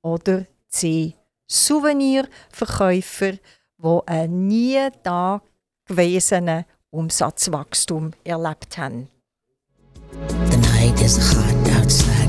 oder 0.02 0.44
C. 0.68 1.14
Souvenirverkäufer, 1.46 3.32
die 3.78 4.00
einen 4.06 4.48
nie 4.48 4.88
da 5.02 5.40
gewesenen 5.86 6.66
Umsatzwachstum 6.94 8.12
erlebt 8.24 8.78
haben. 8.78 9.08
The 10.50 10.56
night 10.56 11.00
is 11.02 11.18
hot 11.18 11.68
outside 11.76 12.23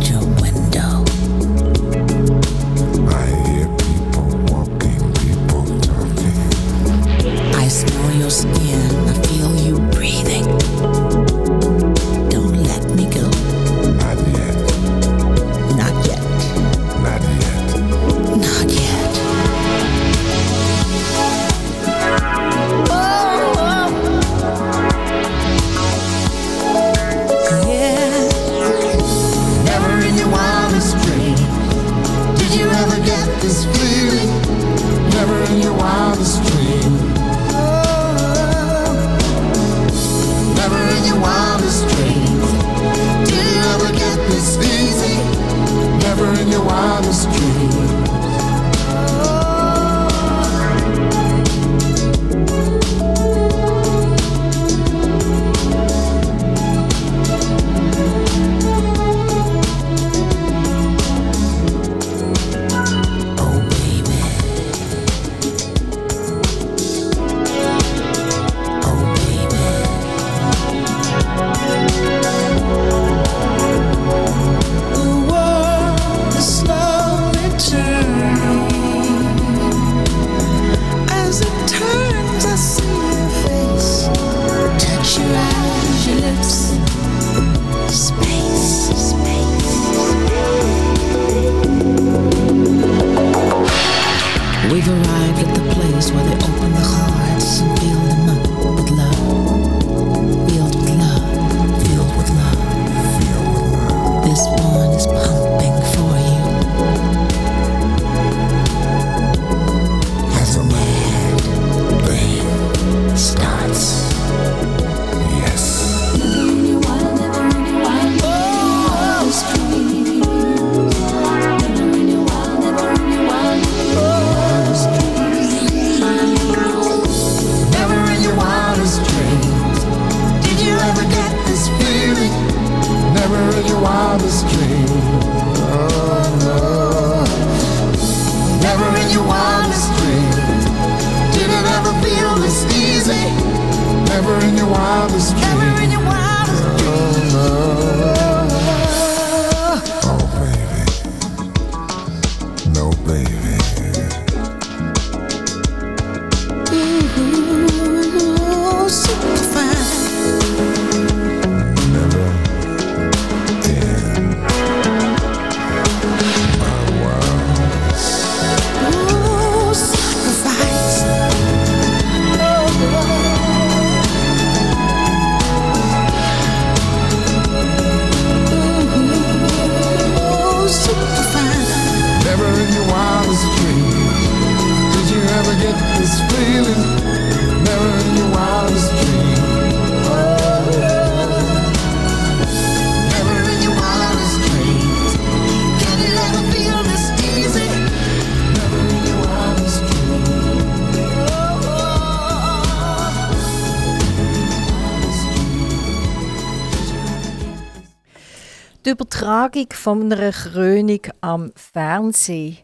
Übertragung 209.45 209.73
von 209.73 210.11
einer 210.11 210.31
Krönung 210.31 211.01
am 211.21 211.51
Fernsehen, 211.55 212.57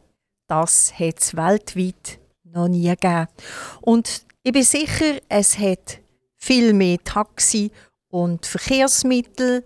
das 0.47 0.91
hat 0.97 1.19
es 1.19 1.35
weltweit 1.35 2.19
noch 2.43 2.67
nie 2.67 2.89
gegeben. 2.89 3.27
Und 3.81 4.25
ich 4.41 4.51
bin 4.51 4.63
sicher, 4.63 5.19
es 5.29 5.59
hat 5.59 5.99
viel 6.37 6.73
mehr 6.73 6.97
Taxi 7.03 7.71
und 8.09 8.47
Verkehrsmittel 8.47 9.63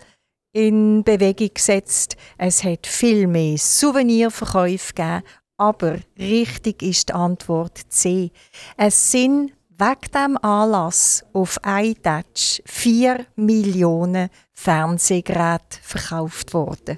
in 0.51 1.05
Bewegung 1.05 1.53
gesetzt. 1.53 2.17
Es 2.37 2.65
hat 2.65 2.85
viel 2.85 3.27
mehr 3.27 3.57
Souvenirverkäufe 3.57 4.93
gegeben. 4.93 5.23
Aber 5.55 5.99
richtig 6.19 6.81
ist 6.81 7.09
die 7.09 7.13
Antwort 7.13 7.79
C. 7.87 8.31
Es 8.75 9.11
sind 9.11 9.53
wegen 9.69 10.11
dem 10.13 10.37
Anlass 10.41 11.23
auf 11.31 11.59
iTouch 11.65 12.61
4 12.65 13.25
Millionen 13.37 14.29
Fernsehgeräte 14.51 15.79
verkauft 15.81 16.53
worden. 16.53 16.97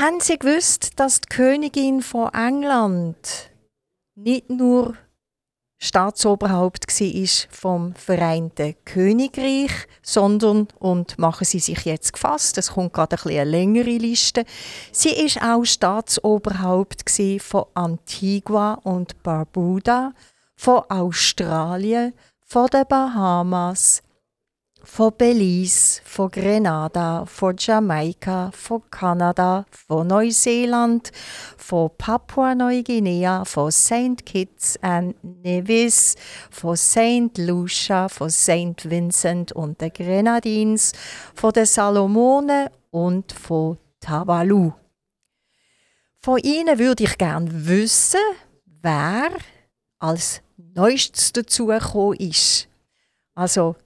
Haben 0.00 0.20
Sie 0.20 0.38
gewusst, 0.38 0.92
dass 0.96 1.20
die 1.20 1.28
Königin 1.28 2.00
von 2.00 2.32
England 2.32 3.50
nicht 4.14 4.48
nur 4.48 4.96
Staatsoberhaupt 5.76 6.86
war 6.86 7.28
vom 7.50 7.94
Vereinten 7.96 8.76
Königreich, 8.86 9.70
sondern, 10.00 10.68
und 10.78 11.18
machen 11.18 11.44
Sie 11.44 11.58
sich 11.58 11.84
jetzt 11.84 12.14
gefasst, 12.14 12.56
es 12.56 12.72
kommt 12.72 12.94
gerade 12.94 13.16
ein 13.22 13.28
eine 13.28 13.44
längere 13.44 13.98
Liste, 13.98 14.46
sie 14.90 15.10
ist 15.10 15.42
auch 15.42 15.66
Staatsoberhaupt 15.66 17.04
von 17.40 17.66
Antigua 17.74 18.80
und 18.82 19.22
Barbuda, 19.22 20.14
von 20.56 20.82
Australien, 20.88 22.14
von 22.46 22.68
den 22.68 22.86
Bahamas, 22.88 24.02
von 24.82 25.12
Belize, 25.16 26.00
von 26.04 26.30
Grenada, 26.30 27.24
von 27.26 27.54
Jamaika, 27.58 28.50
von 28.52 28.82
Kanada, 28.90 29.66
von 29.70 30.06
Neuseeland, 30.06 31.12
von 31.56 31.90
Papua-Neuguinea, 31.96 33.44
von 33.44 33.70
St. 33.70 34.24
Kitts 34.24 34.78
and 34.82 35.14
Nevis, 35.22 36.16
von 36.50 36.76
St. 36.76 37.36
Lucia, 37.38 38.08
von 38.08 38.30
St. 38.30 38.88
Vincent 38.88 39.52
und 39.52 39.80
den 39.80 39.92
Grenadines, 39.92 40.92
von 41.34 41.52
den 41.52 41.66
Salomonen 41.66 42.68
und 42.90 43.32
von 43.32 43.78
Tavalu. 44.00 44.72
Von 46.22 46.38
Ihnen 46.38 46.78
würde 46.78 47.04
ich 47.04 47.16
gerne 47.16 47.48
wissen, 47.66 48.20
wer 48.66 49.30
als 49.98 50.42
Neuestes 50.56 51.32
dazugekommen 51.32 52.18
ist. 52.18 52.68
Also, 53.34 53.76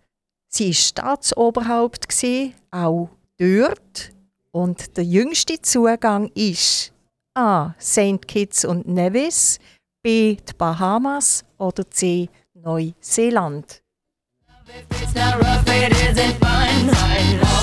Sie 0.56 0.68
war 0.68 0.74
Staatsoberhaupt, 0.74 2.06
auch 2.70 3.08
dort. 3.38 4.12
Und 4.52 4.96
der 4.96 5.02
jüngste 5.02 5.60
Zugang 5.60 6.30
ist 6.36 6.92
A. 7.34 7.74
St. 7.80 8.28
Kitts 8.28 8.64
und 8.64 8.86
Nevis, 8.86 9.58
B. 10.00 10.36
die 10.36 10.52
Bahamas 10.56 11.44
oder 11.58 11.90
C. 11.90 12.28
Neuseeland. 12.54 13.82
up, 15.42 17.53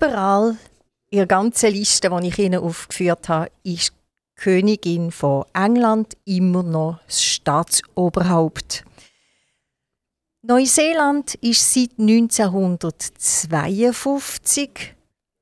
Überall 0.00 0.56
in 1.10 1.18
der 1.18 1.26
ganzen 1.26 1.72
Liste, 1.72 2.08
die 2.08 2.28
ich 2.28 2.38
Ihnen 2.38 2.62
aufgeführt 2.62 3.28
habe, 3.28 3.50
ist 3.64 3.90
die 3.90 3.94
Königin 4.36 5.10
von 5.10 5.44
England 5.54 6.16
immer 6.24 6.62
noch 6.62 7.00
das 7.06 7.24
Staatsoberhaupt. 7.24 8.84
Neuseeland 10.42 11.34
ist 11.36 11.72
seit 11.74 11.98
1952 11.98 14.94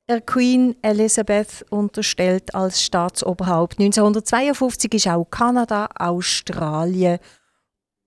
der 0.09 0.21
Queen 0.21 0.75
Elizabeth 0.81 1.63
unterstellt 1.69 2.55
als 2.55 2.81
Staatsoberhaupt. 2.81 3.79
1952 3.79 4.95
ist 4.95 5.07
auch 5.07 5.25
Kanada, 5.25 5.87
Australien 5.99 7.19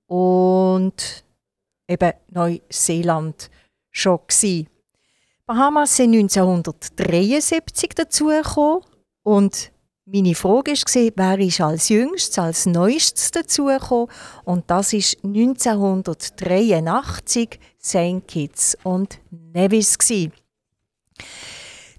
und 0.07 1.22
eben 1.86 2.12
Neuseeland 2.32 3.51
schon 3.92 4.18
gewesen. 4.26 4.66
Bahamas 5.51 5.96
sind 5.96 6.14
1973 6.14 7.90
dazugekommen 7.96 8.84
und 9.24 9.72
meine 10.05 10.36
Frage 10.36 10.74
war, 10.74 11.12
wer 11.16 11.38
ist 11.44 11.61
als 11.61 11.88
jüngstes, 11.88 12.38
als 12.38 12.66
neuestes 12.66 13.32
dazugekommen? 13.32 14.07
Und 14.44 14.70
das 14.70 14.92
ist 14.92 15.16
1983 15.24 17.59
St. 17.82 18.28
Kitts 18.28 18.78
und 18.84 19.18
Nevis. 19.32 19.98
Gewesen. 19.98 20.32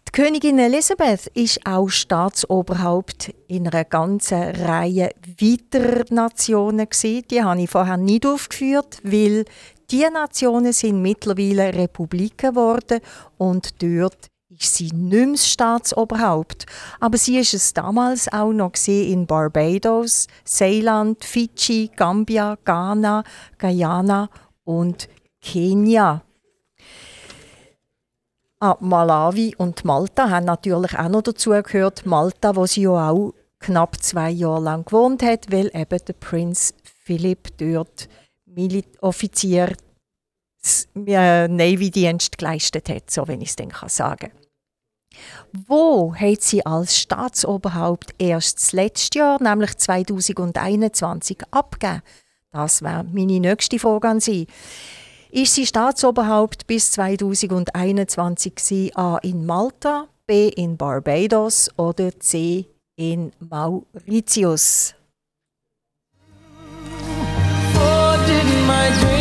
Die 0.07 0.11
Königin 0.13 0.57
Elisabeth 0.57 1.27
ist 1.33 1.59
auch 1.65 1.89
Staatsoberhaupt 1.89 3.33
in 3.49 3.67
einer 3.67 3.83
ganzen 3.83 4.43
Reihe 4.43 5.09
weiterer 5.41 6.05
Nationen. 6.09 6.87
Gewesen. 6.87 7.25
Die 7.29 7.43
habe 7.43 7.61
ich 7.61 7.69
vorher 7.69 7.97
nicht 7.97 8.25
aufgeführt, 8.25 8.99
weil 9.03 9.43
die 9.91 10.07
Nationen 10.09 10.73
sind 10.73 11.01
mittlerweile 11.01 11.73
Republiken 11.73 12.51
geworden 12.51 13.01
und 13.37 13.81
dort 13.83 14.27
ist 14.49 14.75
sie 14.75 14.91
nicht 14.91 15.27
mehr 15.27 15.37
Staatsoberhaupt. 15.37 16.65
Aber 16.99 17.17
sie 17.17 17.37
ist 17.37 17.53
es 17.53 17.73
damals 17.73 18.31
auch 18.31 18.51
noch 18.51 18.73
in 18.87 19.25
Barbados, 19.25 20.27
Ceyland, 20.45 21.23
Fidschi, 21.23 21.89
Gambia, 21.95 22.57
Ghana, 22.63 23.23
Guyana 23.57 24.29
und 24.63 25.07
Kenia. 25.41 26.21
Ah, 28.59 28.77
Malawi 28.79 29.55
und 29.57 29.83
Malta 29.85 30.29
haben 30.29 30.45
natürlich 30.45 30.97
auch 30.97 31.09
noch 31.09 31.23
dazu 31.23 31.49
gehört. 31.49 32.05
Malta, 32.05 32.55
wo 32.55 32.67
sie 32.67 32.83
ja 32.83 33.09
auch 33.09 33.33
knapp 33.59 34.01
zwei 34.03 34.29
Jahre 34.29 34.61
lang 34.61 34.85
gewohnt 34.85 35.23
hat, 35.23 35.51
weil 35.51 35.71
eben 35.73 35.99
der 36.05 36.13
Prinz 36.13 36.75
Philipp 36.83 37.57
dort 37.57 38.07
Offizier 39.01 39.75
äh, 40.95 41.47
Navy-Dienst 41.47 42.37
geleistet 42.37 42.89
hat, 42.89 43.09
so 43.09 43.27
wenn 43.27 43.41
ich 43.41 43.49
es 43.49 43.55
dann 43.55 43.71
sagen 43.87 44.31
kann. 44.31 44.41
Wo 45.67 46.15
hat 46.15 46.41
sie 46.41 46.65
als 46.65 46.97
Staatsoberhaupt 46.97 48.15
erst 48.17 48.59
das 48.59 48.71
letzte 48.71 49.19
Jahr, 49.19 49.41
nämlich 49.41 49.75
2021, 49.77 51.39
abgegeben? 51.51 52.01
Das 52.51 52.81
wäre 52.81 53.03
meine 53.05 53.39
nächste 53.39 53.79
Frage 53.79 54.09
an 54.09 54.19
Sie. 54.19 54.47
Ist 55.31 55.55
sie 55.55 55.65
Staatsoberhaupt 55.65 56.67
bis 56.67 56.91
2021 56.91 58.55
gewesen, 58.55 58.95
A 58.95 59.17
in 59.19 59.45
Malta, 59.45 60.07
B 60.27 60.49
in 60.49 60.75
Barbados 60.75 61.69
oder 61.77 62.17
C 62.19 62.65
in 62.97 63.31
Mauritius? 63.39 64.93
My 68.81 68.89
dreams 68.99 69.20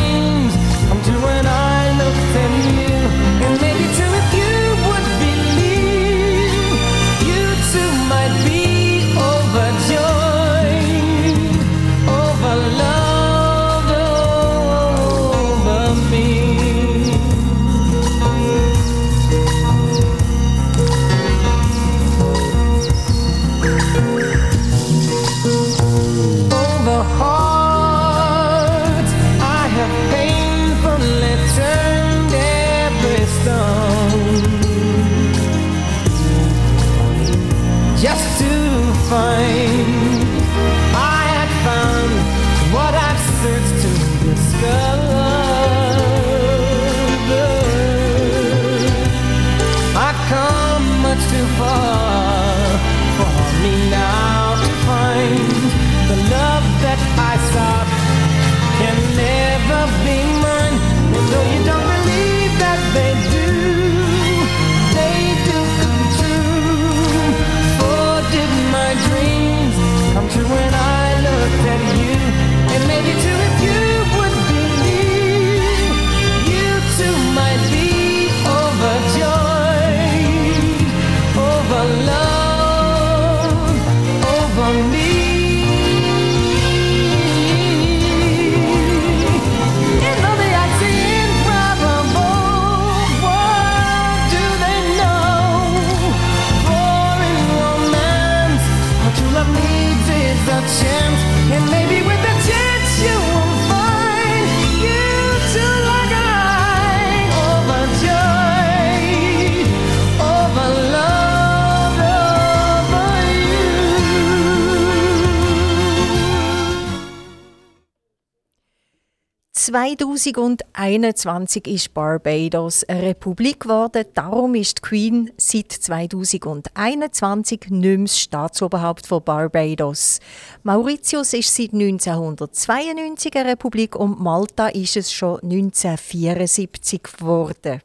ist 121.68 121.94
Barbados 121.94 122.82
eine 122.88 123.02
Republik 123.02 123.60
geworden. 123.60 124.04
Darum 124.14 124.56
ist 124.56 124.78
die 124.78 124.82
Queen 124.82 125.30
seit 125.36 125.70
2021 125.70 127.60
nicht 127.68 127.70
mehr 127.70 127.98
das 127.98 128.18
Staatsoberhaupt 128.18 129.06
von 129.06 129.22
Barbados. 129.22 130.18
Mauritius 130.64 131.34
ist 131.34 131.54
seit 131.54 131.72
1992 131.72 133.36
eine 133.36 133.50
Republik 133.50 133.94
und 133.94 134.18
Malta 134.18 134.66
ist 134.68 134.96
es 134.96 135.12
schon 135.12 135.38
1974 135.40 137.02
geworden. 137.04 137.80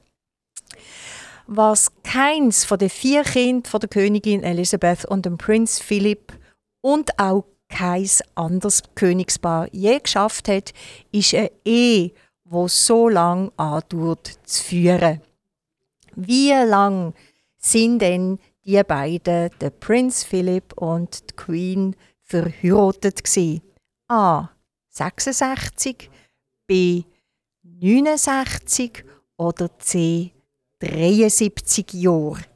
Was 1.46 1.92
keins 2.04 2.66
von 2.66 2.80
den 2.80 2.90
vier 2.90 3.22
Kindern 3.22 3.70
von 3.70 3.80
der 3.80 3.90
Königin 3.90 4.42
Elisabeth 4.42 5.06
und 5.06 5.28
dem 5.28 5.38
Prinz 5.38 5.80
Philipp 5.80 6.34
und 6.82 7.20
auch 7.20 7.46
kein 7.76 8.10
anderes 8.36 8.84
Königspaar 8.96 9.68
je 9.74 10.00
geschafft 10.00 10.48
hat, 10.48 10.74
ist 11.12 11.34
eine 11.36 11.52
Ehe, 11.66 12.12
wo 12.46 12.68
so 12.68 13.10
lang 13.10 13.52
andauert 13.58 14.40
zu 14.44 14.64
führen. 14.64 15.22
Wie 16.16 16.52
lang 16.52 17.14
sind 17.58 18.00
denn 18.00 18.40
die 18.64 18.82
beiden, 18.84 19.50
der 19.60 19.70
Prinz 19.72 20.24
Philip 20.24 20.74
und 20.78 21.30
die 21.30 21.36
Queen, 21.36 21.96
verheiratet 22.22 23.24
gewesen? 23.24 23.62
A. 24.08 24.50
66, 24.90 26.10
B. 26.68 27.04
69 27.64 29.04
oder 29.38 29.78
C. 29.80 30.32
73 30.80 31.94
Jahre? 31.94 32.55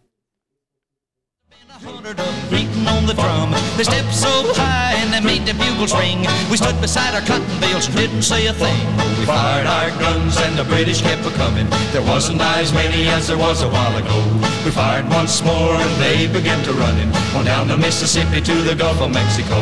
Hundred 1.83 2.17
beating 2.49 2.87
on 2.87 3.05
the 3.05 3.13
drum. 3.13 3.51
They 3.77 3.83
stepped 3.83 4.13
so 4.13 4.29
high 4.55 4.95
and 4.99 5.13
they 5.13 5.21
made 5.23 5.47
the 5.47 5.53
bugles 5.53 5.93
ring. 5.95 6.25
We 6.51 6.57
stood 6.57 6.79
beside 6.81 7.15
our 7.15 7.21
cotton 7.21 7.59
bales 7.59 7.87
and 7.87 7.95
didn't 7.95 8.23
say 8.23 8.47
a 8.47 8.53
thing. 8.53 8.85
We 9.19 9.25
fired 9.25 9.67
our 9.67 9.89
guns 9.99 10.37
and 10.37 10.57
the 10.57 10.65
British 10.65 11.01
kept 11.01 11.25
a 11.25 11.31
coming. 11.31 11.67
There 11.91 12.01
wasn't 12.01 12.41
as 12.41 12.73
many 12.73 13.07
as 13.07 13.27
there 13.27 13.37
was 13.37 13.61
a 13.63 13.69
while 13.69 13.95
ago. 13.95 14.17
We 14.65 14.71
fired 14.71 15.07
once 15.09 15.43
more 15.43 15.73
and 15.75 15.91
they 16.01 16.27
began 16.27 16.63
to 16.65 16.73
running 16.73 17.09
on 17.35 17.45
down 17.45 17.67
the 17.67 17.77
Mississippi 17.77 18.41
to 18.41 18.55
the 18.63 18.75
Gulf 18.75 19.01
of 19.01 19.11
Mexico. 19.11 19.57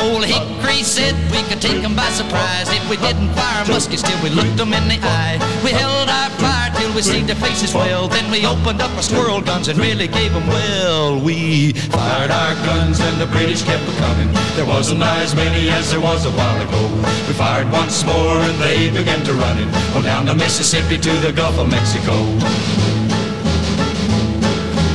Old 0.00 0.24
Hickory 0.24 0.82
said 0.82 1.14
we 1.32 1.42
could 1.48 1.60
take 1.60 1.80
them 1.82 1.94
by 1.96 2.08
surprise 2.10 2.68
if 2.68 2.84
we 2.90 2.96
didn't 2.96 3.32
fire 3.34 3.64
muskets 3.66 4.02
till 4.02 4.20
we 4.22 4.30
looked 4.30 4.56
them 4.56 4.72
in 4.72 4.88
the 4.88 4.98
eye. 5.02 5.38
We 5.64 5.70
held 5.70 6.08
our 6.08 6.30
fire 6.36 6.70
till 6.76 6.92
we 6.94 7.02
see 7.02 7.22
their 7.22 7.36
faces 7.36 7.74
well. 7.74 8.08
Then 8.08 8.30
we 8.30 8.44
opened 8.46 8.80
up 8.82 8.90
our 8.96 9.02
squirrel 9.02 9.40
guns 9.40 9.68
and 9.68 9.78
really 9.78 10.08
gave 10.08 10.32
them 10.32 10.46
well. 10.46 11.20
We 11.20 11.72
fired 11.72 12.30
our 12.30 12.54
guns 12.66 13.00
and 13.00 13.20
the 13.20 13.26
British 13.26 13.62
kept 13.62 13.86
coming. 13.98 14.28
There 14.56 14.66
wasn't 14.66 15.02
as 15.02 15.34
many 15.34 15.70
as 15.70 15.90
there 15.90 16.00
was 16.00 16.26
a 16.26 16.30
while 16.30 16.60
ago. 16.66 16.82
We 17.26 17.34
fired 17.34 17.70
once 17.72 18.04
more 18.04 18.36
and 18.48 18.56
they 18.60 18.90
began 18.90 19.24
to 19.24 19.32
running 19.34 19.68
on 19.94 20.02
down 20.02 20.26
the 20.26 20.34
Mississippi 20.34 20.98
to 20.98 21.12
the 21.24 21.32
Gulf 21.32 21.58
of 21.58 21.70
Mexico. 21.70 22.14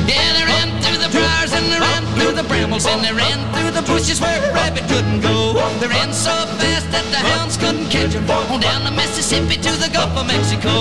Yeah, 0.06 0.28
they 0.36 0.44
ran 0.44 0.68
through 0.82 0.98
the 0.98 1.12
brambles 2.40 2.86
and 2.86 3.04
they 3.04 3.12
ran 3.12 3.38
through 3.52 3.70
the 3.72 3.82
bushes 3.82 4.20
where 4.20 4.38
a 4.38 4.54
rabbit 4.54 4.84
couldn't 4.88 5.20
go. 5.20 5.52
They 5.80 5.88
ran 5.88 6.12
so 6.12 6.30
fast 6.58 6.90
that 6.90 7.04
the 7.10 7.18
hounds 7.18 7.56
couldn't 7.56 7.90
catch 7.90 8.12
them. 8.12 8.30
On 8.30 8.60
down 8.60 8.84
the 8.84 8.90
Mississippi 8.90 9.56
to 9.56 9.72
the 9.72 9.90
Gulf 9.92 10.16
of 10.16 10.26
Mexico. 10.26 10.72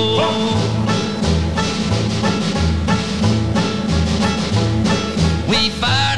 We 5.49 5.70
fired 5.82 6.11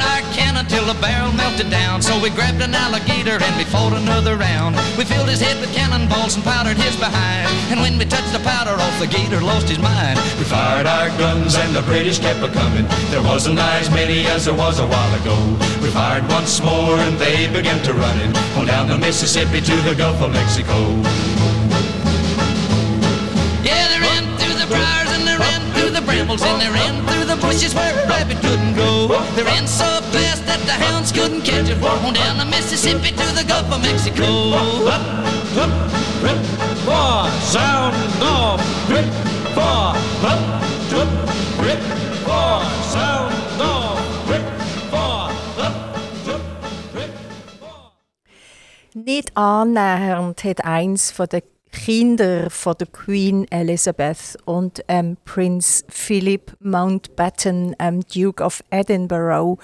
until 0.64 0.86
the 0.88 0.98
barrel 1.00 1.32
melted 1.32 1.68
down. 1.68 2.00
So 2.00 2.16
we 2.20 2.30
grabbed 2.30 2.62
an 2.62 2.74
alligator 2.74 3.36
and 3.36 3.54
we 3.60 3.64
fought 3.64 3.92
another 3.92 4.36
round. 4.36 4.76
We 4.96 5.04
filled 5.04 5.28
his 5.28 5.40
head 5.40 5.60
with 5.60 5.72
cannonballs 5.74 6.36
and 6.36 6.44
powdered 6.44 6.78
his 6.78 6.96
behind. 6.96 7.48
And 7.70 7.80
when 7.80 7.98
we 7.98 8.06
touched 8.06 8.32
the 8.32 8.40
powder 8.40 8.72
off, 8.72 8.96
the 8.98 9.06
gator 9.06 9.40
lost 9.40 9.68
his 9.68 9.78
mind. 9.78 10.16
We 10.40 10.44
fired 10.44 10.86
our 10.86 11.08
guns 11.20 11.54
and 11.56 11.76
the 11.76 11.82
British 11.82 12.18
kept 12.18 12.40
a 12.40 12.48
coming. 12.48 12.86
There 13.12 13.22
wasn't 13.22 13.58
as 13.58 13.90
many 13.90 14.24
as 14.26 14.46
there 14.46 14.54
was 14.54 14.80
a 14.80 14.86
while 14.86 15.14
ago. 15.20 15.36
We 15.82 15.90
fired 15.90 16.24
once 16.28 16.62
more 16.62 16.96
and 16.96 17.18
they 17.18 17.46
began 17.52 17.82
to 17.84 17.92
run 17.92 18.14
running 18.14 18.32
on 18.56 18.66
down 18.66 18.88
the 18.88 18.98
Mississippi 18.98 19.60
to 19.60 19.76
the 19.88 19.94
Gulf 19.94 20.20
of 20.22 20.32
Mexico. 20.32 20.76
Yeah, 23.68 23.84
they 23.92 24.00
ran 24.00 24.24
through 24.38 24.56
the 24.62 24.68
briars 24.68 25.10
and 25.16 25.24
they 25.28 25.36
ran 25.36 25.60
through 25.74 25.90
the 25.90 26.02
brambles 26.02 26.40
brambles 26.40 26.42
and 26.42 26.60
they 26.60 26.70
ran 26.70 26.94
through 27.06 27.24
the 27.24 27.36
bushes 27.40 27.74
where 27.74 27.92
a 27.92 28.08
rabbit 28.08 28.38
couldn't 28.40 28.74
go. 28.74 29.08
They 29.36 29.42
ran 29.42 29.66
so 29.66 30.00
fast 30.12 30.23
that 30.54 30.66
the 30.66 30.84
hounds 30.86 31.10
couldn't 31.12 31.42
catch 31.42 31.68
it. 31.68 31.82
On 31.82 32.12
down 32.12 32.38
the 32.38 32.44
Mississippi 32.44 33.10
to 33.10 33.26
the 33.34 33.44
Gulf 33.46 33.72
of 33.72 33.82
Mexico. 33.82 34.24
Rip, 36.22 36.40
four, 36.86 37.28
sound 37.40 37.94
off, 38.22 38.60
rip, 38.88 39.04
four, 39.54 39.94
rip, 41.64 41.80
four, 42.24 42.62
sound. 42.92 43.34
Nicht 48.96 49.36
annähernd 49.36 50.44
eh, 50.44 50.48
hat 50.48 50.64
eins 50.64 51.10
von 51.10 51.26
Kinder 51.74 52.48
von 52.50 52.74
der 52.78 52.86
Queen 52.86 53.50
Elizabeth 53.50 54.38
und 54.44 54.82
ähm, 54.88 55.16
Prince 55.24 55.84
Philip 55.88 56.56
Mountbatten, 56.60 57.74
ähm, 57.78 58.00
Duke 58.02 58.42
of 58.42 58.62
Edinburgh, 58.70 59.58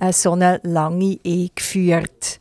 äh, 0.00 0.12
so 0.12 0.32
eine 0.32 0.60
lange 0.64 1.18
Ehe 1.22 1.50
geführt. 1.54 2.40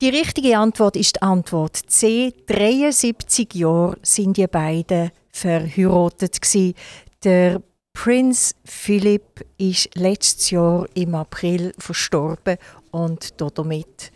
Die 0.00 0.08
richtige 0.08 0.58
Antwort 0.58 0.96
ist 0.96 1.16
die 1.16 1.22
Antwort 1.22 1.76
C. 1.76 2.32
73 2.46 3.54
Jahre 3.54 3.96
sind 4.02 4.38
die 4.38 4.46
beiden 4.46 5.10
verheiratet 5.30 6.40
gewesen. 6.40 6.74
Der 7.22 7.62
Prinz 7.92 8.54
Philip 8.64 9.46
ist 9.56 9.94
letztes 9.94 10.50
Jahr 10.50 10.86
im 10.94 11.14
April 11.14 11.74
verstorben 11.78 12.56
und 12.90 13.40
damit 13.40 14.10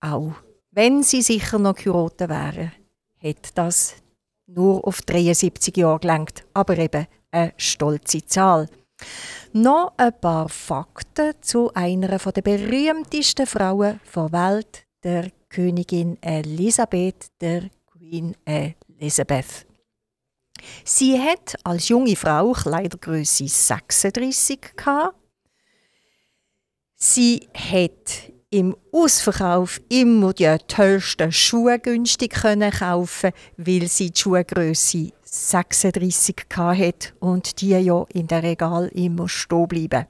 auch, 0.00 0.32
wenn 0.72 1.02
sie 1.02 1.22
sicher 1.22 1.58
noch 1.58 1.76
geheiratet 1.76 2.28
wären, 2.28 2.72
hat 3.24 3.56
das 3.56 3.96
nur 4.46 4.86
auf 4.86 5.02
73 5.02 5.76
Jahre 5.76 6.00
gelangt, 6.00 6.44
aber 6.52 6.76
eben 6.78 7.06
eine 7.30 7.52
stolze 7.56 8.24
Zahl. 8.26 8.68
Noch 9.52 9.94
ein 9.96 10.20
paar 10.20 10.48
Fakten 10.48 11.34
zu 11.40 11.72
einer 11.74 12.18
der 12.18 12.42
berühmtesten 12.42 13.46
Frauen 13.46 14.00
der 14.14 14.32
Welt, 14.32 14.86
der 15.02 15.30
Königin 15.48 16.20
Elisabeth, 16.22 17.28
der 17.40 17.70
Queen 17.86 18.36
Elizabeth. 18.44 19.66
Sie 20.84 21.20
hat 21.20 21.54
als 21.64 21.88
junge 21.88 22.16
Frau 22.16 22.52
Kleidergröße 22.52 23.48
36 23.48 24.76
gehabt. 24.76 25.16
Sie 26.94 27.48
hat 27.54 28.32
im 28.54 28.76
Ausverkauf 28.92 29.80
immer 29.88 30.32
die 30.32 30.56
tollsten 30.68 31.32
Schuhe 31.32 31.80
günstig 31.80 32.34
können 32.34 32.70
kaufen, 32.70 33.32
weil 33.56 33.88
sie 33.88 34.12
die 34.12 34.20
Schuhgröße 34.20 35.10
36 35.24 36.36
hatte 36.54 37.08
und 37.18 37.60
die 37.60 37.70
ja 37.70 38.06
in 38.12 38.28
der 38.28 38.44
Regal 38.44 38.86
immer 38.94 39.28
stehen 39.28 39.66
bleiben. 39.66 40.06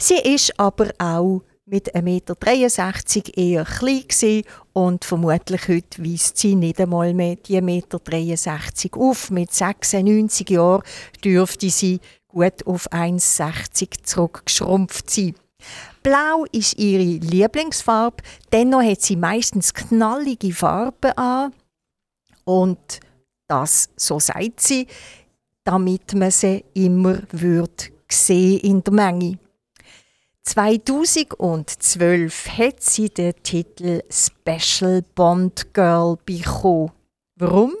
Sie 0.00 0.18
ist 0.18 0.58
aber 0.58 0.90
auch 0.98 1.42
mit 1.66 1.94
1,63 1.94 2.02
Meter 2.02 3.38
eher 3.38 3.64
klein 3.64 4.42
und 4.72 5.04
vermutlich 5.04 5.68
heute 5.68 6.04
weist 6.04 6.36
sie 6.36 6.56
nicht 6.56 6.80
einmal 6.80 7.14
mehr 7.14 7.36
die 7.36 7.60
1,63 7.60 7.62
Meter 7.62 9.00
auf. 9.00 9.30
Mit 9.30 9.52
96 9.52 10.50
Jahren 10.50 10.82
dürfte 11.24 11.70
sie 11.70 12.00
gut 12.26 12.66
auf 12.66 12.90
1,60 12.90 14.02
zurückgeschrumpft 14.02 15.08
sein. 15.08 15.36
Blau 16.04 16.44
ist 16.52 16.78
ihre 16.78 17.02
Lieblingsfarbe, 17.02 18.22
dennoch 18.52 18.82
hat 18.82 19.00
sie 19.00 19.16
meistens 19.16 19.72
knallige 19.72 20.52
Farben 20.52 21.12
an 21.16 21.54
und 22.44 23.00
das, 23.48 23.88
so 23.96 24.20
sagt 24.20 24.60
sie, 24.60 24.86
damit 25.64 26.14
man 26.14 26.30
sie 26.30 26.62
immer 26.74 27.20
wird 27.32 27.90
sehen 28.06 28.60
in 28.60 28.84
der 28.84 28.92
Menge. 28.92 29.38
2012 30.42 32.48
hat 32.48 32.82
sie 32.82 33.08
den 33.08 33.32
Titel 33.42 34.02
Special 34.10 35.00
Bond 35.14 35.72
Girl 35.72 36.18
bekommen. 36.26 36.92
Warum? 37.36 37.72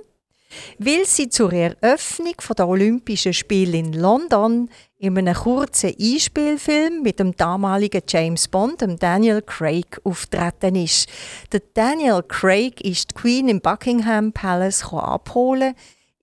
Weil 0.78 1.04
sie 1.04 1.28
zur 1.28 1.52
Eröffnung 1.52 2.34
der 2.56 2.68
Olympischen 2.68 3.32
Spiele 3.32 3.78
in 3.78 3.92
London 3.92 4.68
in 4.98 5.18
einem 5.18 5.34
kurzen 5.34 5.94
Einspielfilm 6.00 7.02
mit 7.02 7.18
dem 7.18 7.36
damaligen 7.36 8.02
James 8.08 8.48
Bond, 8.48 8.80
dem 8.80 8.98
Daniel 8.98 9.42
Craig, 9.42 10.00
auftreten 10.02 10.76
ist. 10.76 11.08
Der 11.52 11.60
Daniel 11.74 12.22
Craig 12.22 12.80
ist 12.80 13.10
die 13.10 13.14
Queen 13.14 13.48
im 13.48 13.60
Buckingham 13.60 14.32
Palace 14.32 14.84
abholen. 14.92 15.74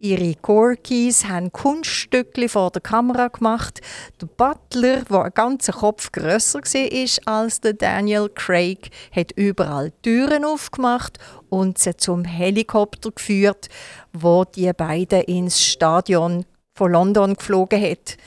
Ihre 0.03 0.33
Corkis 0.33 1.25
haben 1.25 1.51
Kunststücke 1.51 2.49
vor 2.49 2.71
der 2.71 2.81
Kamera 2.81 3.27
gemacht. 3.27 3.81
Der 4.19 4.25
Butler, 4.25 5.03
der 5.03 5.25
ein 5.25 5.31
ganzer 5.35 5.73
Kopf 5.73 6.11
grösser 6.11 6.61
war 6.61 7.35
als 7.35 7.61
der 7.61 7.73
Daniel 7.73 8.27
Craig, 8.33 8.89
hat 9.15 9.31
überall 9.33 9.91
Türen 10.01 10.43
aufgemacht 10.43 11.19
und 11.49 11.77
sie 11.77 11.95
zum 11.97 12.23
Helikopter 12.25 13.11
geführt, 13.11 13.69
wo 14.11 14.43
die 14.43 14.73
beiden 14.73 15.21
ins 15.21 15.63
Stadion 15.63 16.45
von 16.81 16.93
London 16.93 17.35
geflogen 17.35 17.79
hat. 17.79 18.17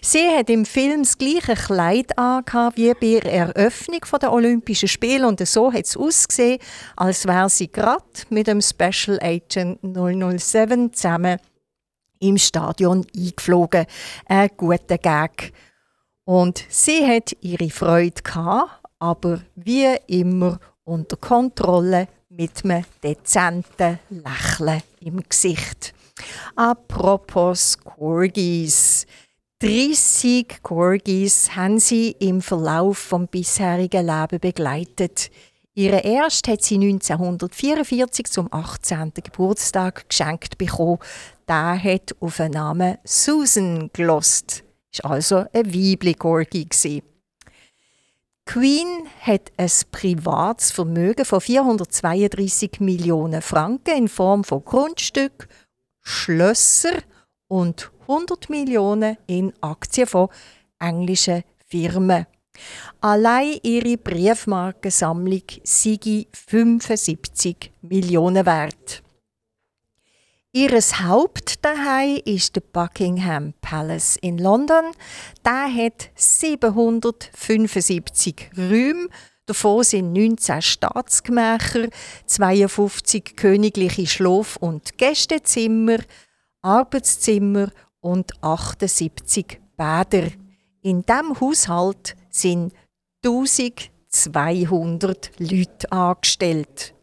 Sie 0.00 0.28
hat 0.28 0.48
im 0.48 0.64
Film 0.64 1.02
das 1.02 1.18
gleiche 1.18 1.56
Kleid 1.56 2.16
an 2.16 2.44
wie 2.76 2.94
bei 2.94 3.18
der 3.18 3.32
Eröffnung 3.32 3.98
der 4.22 4.32
Olympischen 4.32 4.88
Spiele 4.88 5.26
und 5.26 5.44
so 5.44 5.72
hat 5.72 5.86
es 5.86 5.96
ausgesehen, 5.96 6.60
als 6.94 7.26
wäre 7.26 7.50
sie 7.50 7.66
gerade 7.66 8.04
mit 8.30 8.46
dem 8.46 8.62
Special 8.62 9.18
Agent 9.20 9.80
007 9.82 10.92
zusammen 10.92 11.40
im 12.20 12.38
Stadion 12.38 13.04
eingeflogen. 13.16 13.84
Ein 14.26 14.50
guter 14.56 14.98
Gag. 14.98 15.52
Und 16.24 16.64
sie 16.68 17.04
hat 17.04 17.36
ihre 17.40 17.68
Freude 17.68 18.22
gehabt, 18.22 18.80
aber 19.00 19.40
wie 19.56 19.92
immer 20.06 20.60
unter 20.84 21.16
Kontrolle 21.16 22.06
mit 22.28 22.64
einem 22.64 22.84
dezenten 23.02 23.98
Lächeln 24.08 24.82
im 25.00 25.20
Gesicht. 25.28 25.94
Apropos 26.56 27.78
Corgis. 27.78 29.06
30 29.60 30.62
Corgis 30.62 31.56
haben 31.56 31.78
sie 31.78 32.10
im 32.18 32.42
Verlauf 32.42 32.98
vom 32.98 33.26
bisherigen 33.26 34.06
Leben 34.06 34.40
begleitet. 34.40 35.30
Ihre 35.74 36.00
erste 36.00 36.52
hat 36.52 36.62
sie 36.62 36.76
1944 36.76 38.26
zum 38.26 38.52
18. 38.52 39.12
Geburtstag 39.14 40.08
geschenkt 40.08 40.58
bekommen. 40.58 40.98
Der 41.48 41.82
hat 41.82 42.14
auf 42.20 42.36
den 42.36 42.52
Namen 42.52 42.98
Susan 43.04 43.90
gelost. 43.92 44.62
Ist 44.92 45.04
also 45.04 45.44
ein 45.52 45.74
Weibli 45.74 46.14
Corgi 46.14 46.68
Queen 48.46 49.08
hat 49.20 49.50
ein 49.56 49.70
privates 49.90 50.70
Vermögen 50.70 51.24
von 51.24 51.40
432 51.40 52.78
Millionen 52.80 53.40
Franken 53.40 53.96
in 53.96 54.08
Form 54.08 54.44
von 54.44 54.64
Grundstück, 54.64 55.48
Schlösser 56.04 57.02
und 57.48 57.90
100 58.02 58.50
Millionen 58.50 59.16
in 59.26 59.52
Aktien 59.60 60.06
von 60.06 60.28
englischen 60.78 61.42
Firmen. 61.66 62.26
Allein 63.00 63.58
ihre 63.62 63.96
Briefmarkensammlung 63.96 65.42
sei 65.64 66.26
75 66.32 67.72
Millionen 67.82 68.46
wert. 68.46 69.02
Ihres 70.52 71.00
Hauptdaheim 71.00 72.20
ist 72.24 72.54
der 72.54 72.60
Buckingham 72.60 73.54
Palace 73.60 74.16
in 74.22 74.38
London. 74.38 74.92
Der 75.44 75.66
hat 75.68 76.10
775 76.14 78.50
Räume. 78.56 79.08
Davon 79.46 79.84
sind 79.84 80.14
19 80.14 80.62
Staatsgemächer, 80.62 81.88
52 82.26 83.36
königliche 83.36 84.06
Schlaf- 84.06 84.56
und 84.56 84.96
Gästezimmer, 84.96 85.98
Arbeitszimmer 86.62 87.68
und 88.00 88.42
78 88.42 89.60
Bäder. 89.76 90.28
In 90.80 91.02
diesem 91.02 91.38
Haushalt 91.40 92.16
sind 92.30 92.72
1200 93.22 95.30
Leute 95.38 95.92
angestellt. 95.92 96.94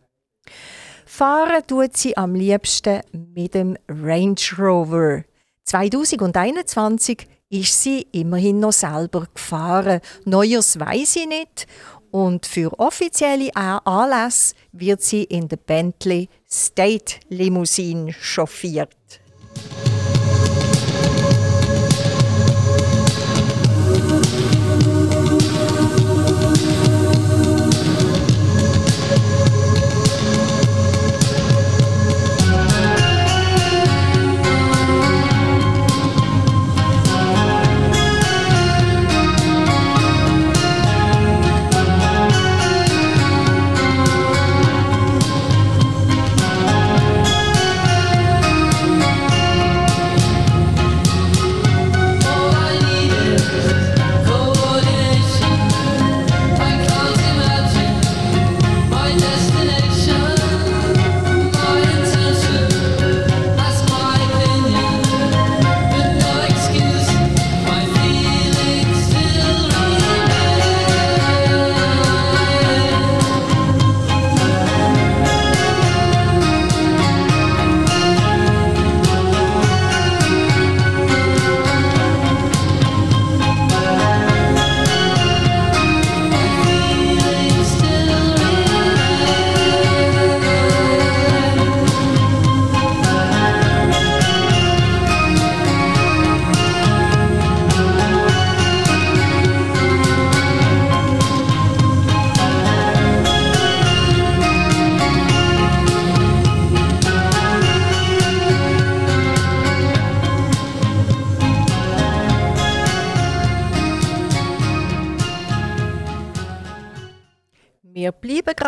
Fahren 1.06 1.62
tut 1.68 1.96
sie 1.96 2.18
am 2.18 2.34
liebsten 2.34 3.02
mit 3.12 3.54
dem 3.54 3.78
Range 3.88 4.42
Rover. 4.58 5.26
2021 5.66 7.28
ist 7.50 7.84
sie 7.84 8.08
immerhin 8.14 8.60
noch 8.60 8.72
selber 8.72 9.28
gefahren. 9.32 10.02
Neues 10.26 10.80
weiß 10.80 11.14
sie 11.14 11.28
nicht. 11.28 11.68
Und 12.12 12.46
für 12.46 12.78
offizielle 12.78 13.56
Anlässe 13.56 14.54
wird 14.74 15.02
sie 15.02 15.24
in 15.24 15.48
der 15.48 15.58
Bentley 15.58 16.28
State 16.50 17.16
Limousine 17.30 18.14
chauffiert. 18.14 18.90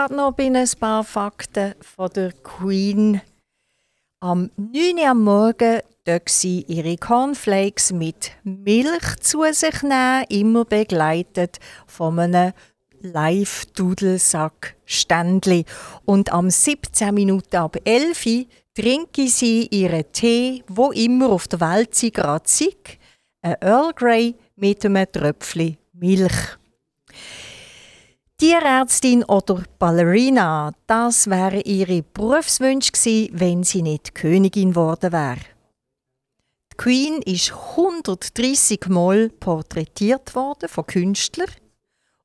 Gerade 0.03 0.15
noch 0.15 0.33
bei 0.33 0.47
ein 0.47 0.69
paar 0.81 1.05
Fakten 1.05 1.75
von 1.79 2.09
der 2.09 2.33
Queen. 2.33 3.21
Am 4.19 4.51
9 4.57 4.97
Uhr 4.97 5.07
am 5.07 5.23
Morgen 5.23 5.79
dürfen 6.05 6.27
sie 6.27 6.65
ihre 6.67 6.97
Cornflakes 6.97 7.93
mit 7.93 8.31
Milch 8.43 9.15
zu 9.21 9.45
sich 9.53 9.81
nehmen, 9.81 10.25
immer 10.27 10.65
begleitet 10.65 11.61
von 11.87 12.19
einem 12.19 12.51
Live-Dudelsack-Ständli. 12.99 15.63
Und 16.03 16.33
am 16.33 16.49
17 16.49 17.15
Minuten 17.15 17.55
ab 17.55 17.77
11 17.85 18.25
Uhr 18.25 18.43
trinken 18.73 19.29
sie 19.29 19.67
ihren 19.67 20.11
Tee, 20.11 20.65
wo 20.67 20.91
immer 20.91 21.29
auf 21.29 21.47
der 21.47 21.61
Welt 21.61 21.95
sie 21.95 22.11
gerade 22.11 22.49
sind, 22.49 22.75
ein 23.41 23.55
Earl 23.61 23.93
Grey 23.93 24.35
mit 24.57 24.85
einem 24.85 25.09
Tröpfchen 25.09 25.77
Milch. 25.93 26.57
Tierärztin 28.43 29.23
oder 29.23 29.63
Ballerina, 29.79 30.73
das 30.85 31.29
wäre 31.29 31.61
ihre 31.61 32.03
Berufswunsch 32.03 32.91
gewesen, 32.91 33.29
wenn 33.31 33.63
sie 33.63 33.81
nicht 33.81 34.15
Königin 34.15 34.71
geworden 34.71 35.13
wäre. 35.13 35.39
Die 36.73 36.75
Queen 36.75 37.21
ist 37.21 37.53
130 37.53 38.89
Mal 38.89 39.29
porträtiert 39.29 40.35
worden 40.35 40.67
von 40.67 40.85
Künstlern 40.85 41.47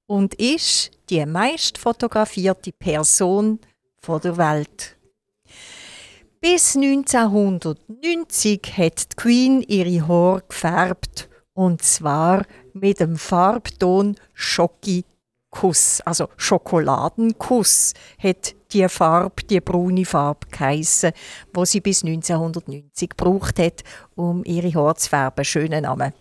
und 0.09 0.35
ist 0.35 0.91
die 1.09 1.25
meist 1.25 1.79
fotografierte 1.79 2.73
Person 2.73 3.61
der 4.05 4.37
Welt. 4.37 4.97
Bis 6.41 6.75
1990 6.75 8.77
hat 8.77 9.13
die 9.13 9.17
Queen 9.17 9.63
ihre 9.63 10.09
Haare 10.09 10.43
gefärbt 10.49 11.29
und 11.55 11.81
zwar 11.83 12.45
mit 12.73 12.99
dem 12.99 13.17
Farbton 13.17 14.17
Schoki 14.35 15.05
Kuss, 15.51 16.01
also 16.05 16.29
Schokoladenkuss, 16.37 17.95
hat 18.19 18.55
die 18.73 18.89
Farbe, 18.89 19.43
die 19.45 19.61
braune 19.61 20.05
Farbe 20.05 20.47
geheissen, 20.51 21.13
wo 21.55 21.65
sie 21.65 21.81
bis 21.81 22.05
1990 22.05 23.11
gebraucht 23.11 23.59
hat, 23.59 23.83
um 24.15 24.45
ihre 24.45 24.73
Haare 24.75 24.97
zu 24.97 25.09
färben. 25.09 25.45
Schöner 25.45 25.81
Name. 25.81 26.13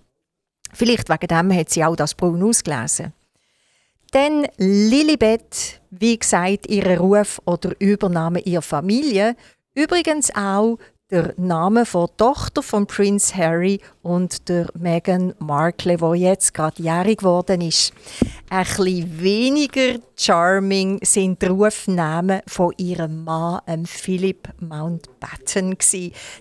Vielleicht 0.74 1.10
wegen 1.10 1.28
dem 1.28 1.54
hat 1.58 1.70
sie 1.70 1.84
auch 1.84 1.96
das 1.96 2.16
Braun 2.16 2.44
ausgelesen. 2.44 3.14
Dann 4.12 4.48
Lilibet, 4.58 5.82
wie 5.90 6.18
gesagt, 6.18 6.68
ihr 6.68 7.00
Ruf 7.00 7.42
oder 7.46 7.74
Übernahme 7.80 8.40
ihrer 8.40 8.62
Familie. 8.62 9.36
Übrigens 9.76 10.34
auch 10.34 10.78
der 11.10 11.34
Name 11.38 11.86
von 11.86 12.10
Tochter 12.18 12.62
von 12.62 12.86
Prince 12.86 13.34
Harry 13.34 13.80
und 14.02 14.50
der 14.50 14.68
Meghan 14.78 15.34
Markle, 15.40 16.02
wo 16.02 16.14
jetzt 16.14 16.54
gerade 16.54 16.84
jährig 16.84 17.20
geworden 17.20 17.62
ist. 17.62 17.94
Ein 18.50 18.66
bisschen 18.66 19.22
weniger 19.22 20.00
charming 20.18 21.00
sind 21.02 21.42
die 21.42 21.46
Rufnamen 21.46 22.42
von 22.46 22.74
ihrem 22.76 23.24
Mann, 23.24 23.86
Philip 23.86 24.50
Mountbatten. 24.60 25.78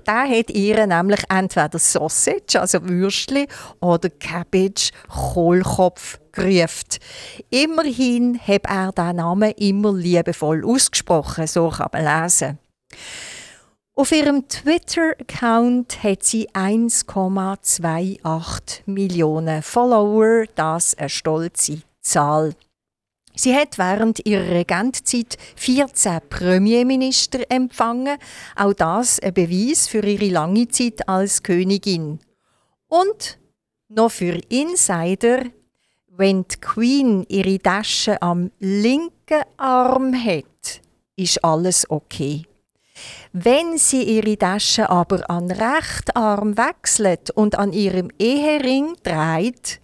Der 0.05 0.29
hat 0.29 0.51
ihr 0.51 0.87
nämlich 0.89 1.23
entweder 1.29 1.79
Sausage, 1.79 2.61
also 2.61 2.83
Würstchen, 2.83 3.47
oder 3.81 4.11
Cabbage, 4.11 4.91
Kohlkopf 5.09 6.19
gerufen. 6.33 6.99
Immerhin 7.51 8.41
hat 8.41 8.65
er 8.65 8.91
diesen 8.91 9.17
Namen 9.17 9.53
immer 9.53 9.93
liebevoll 9.93 10.65
ausgesprochen, 10.65 11.47
so 11.47 11.69
kann 11.69 11.91
man 11.93 12.23
lesen. 12.23 12.59
Auf 13.99 14.13
ihrem 14.13 14.47
Twitter-Account 14.47 16.03
hat 16.03 16.23
sie 16.23 16.51
1,28 16.51 18.83
Millionen 18.85 19.63
Follower, 19.63 20.45
das 20.55 20.95
eine 20.99 21.09
stolze 21.09 21.81
Zahl. 22.03 22.53
Sie 23.35 23.55
hat 23.55 23.79
während 23.79 24.27
ihrer 24.27 24.51
Regentzeit 24.51 25.39
14 25.57 26.19
Premierminister 26.29 27.51
empfangen, 27.51 28.19
auch 28.55 28.75
das 28.75 29.19
ein 29.19 29.33
Beweis 29.33 29.89
für 29.89 30.05
ihre 30.05 30.29
lange 30.29 30.69
Zeit 30.69 31.09
als 31.09 31.43
Königin. 31.43 32.19
Und 32.89 33.39
noch 33.89 34.11
für 34.11 34.39
Insider, 34.51 35.45
wenn 36.09 36.47
die 36.47 36.61
Queen 36.61 37.25
ihre 37.31 37.59
Tasche 37.61 38.21
am 38.21 38.51
linken 38.59 39.43
Arm 39.57 40.15
hat, 40.15 40.83
ist 41.17 41.43
alles 41.43 41.91
okay. 41.91 42.45
Wenn 43.39 43.77
sie 43.77 44.03
ihre 44.03 44.39
Tasche 44.39 44.89
aber 44.89 45.29
an 45.29 45.51
rechten 45.51 46.13
Arm 46.15 46.57
wechselt 46.57 47.31
und 47.33 47.59
an 47.59 47.75
ihrem 47.75 48.09
Ehering 48.19 48.97
dreht, 49.03 49.79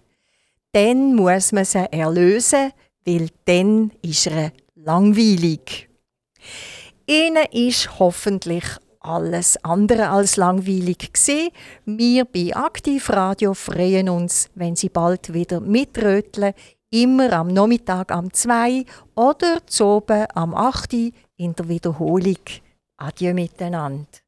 dann 0.71 1.13
muss 1.13 1.51
man 1.51 1.63
sie 1.63 1.85
erlösen, 1.93 2.71
weil 3.05 3.27
dann 3.45 3.91
ist 4.01 4.25
er 4.25 4.53
langweilig. 4.73 5.87
Ihnen 7.05 7.45
ist 7.51 7.99
hoffentlich 7.99 8.65
alles 9.01 9.63
andere 9.63 10.09
als 10.09 10.35
langweilig 10.35 11.13
gesehen. 11.13 11.51
Wir 11.85 12.25
bei 12.25 12.55
Aktivradio 12.55 13.53
freuen 13.53 14.09
uns, 14.09 14.49
wenn 14.55 14.75
Sie 14.75 14.89
bald 14.89 15.31
wieder 15.31 15.59
mitröteln, 15.59 16.55
immer 16.89 17.31
am 17.33 17.49
Nachmittag 17.49 18.11
am 18.11 18.33
2 18.33 18.83
oder 19.13 19.59
zu 19.67 19.85
oben 19.85 20.25
am 20.33 20.55
8 20.55 20.93
in 21.37 21.53
der 21.53 21.69
Wiederholung. 21.69 22.39
Adieu 22.97 23.33
miteinander. 23.33 24.22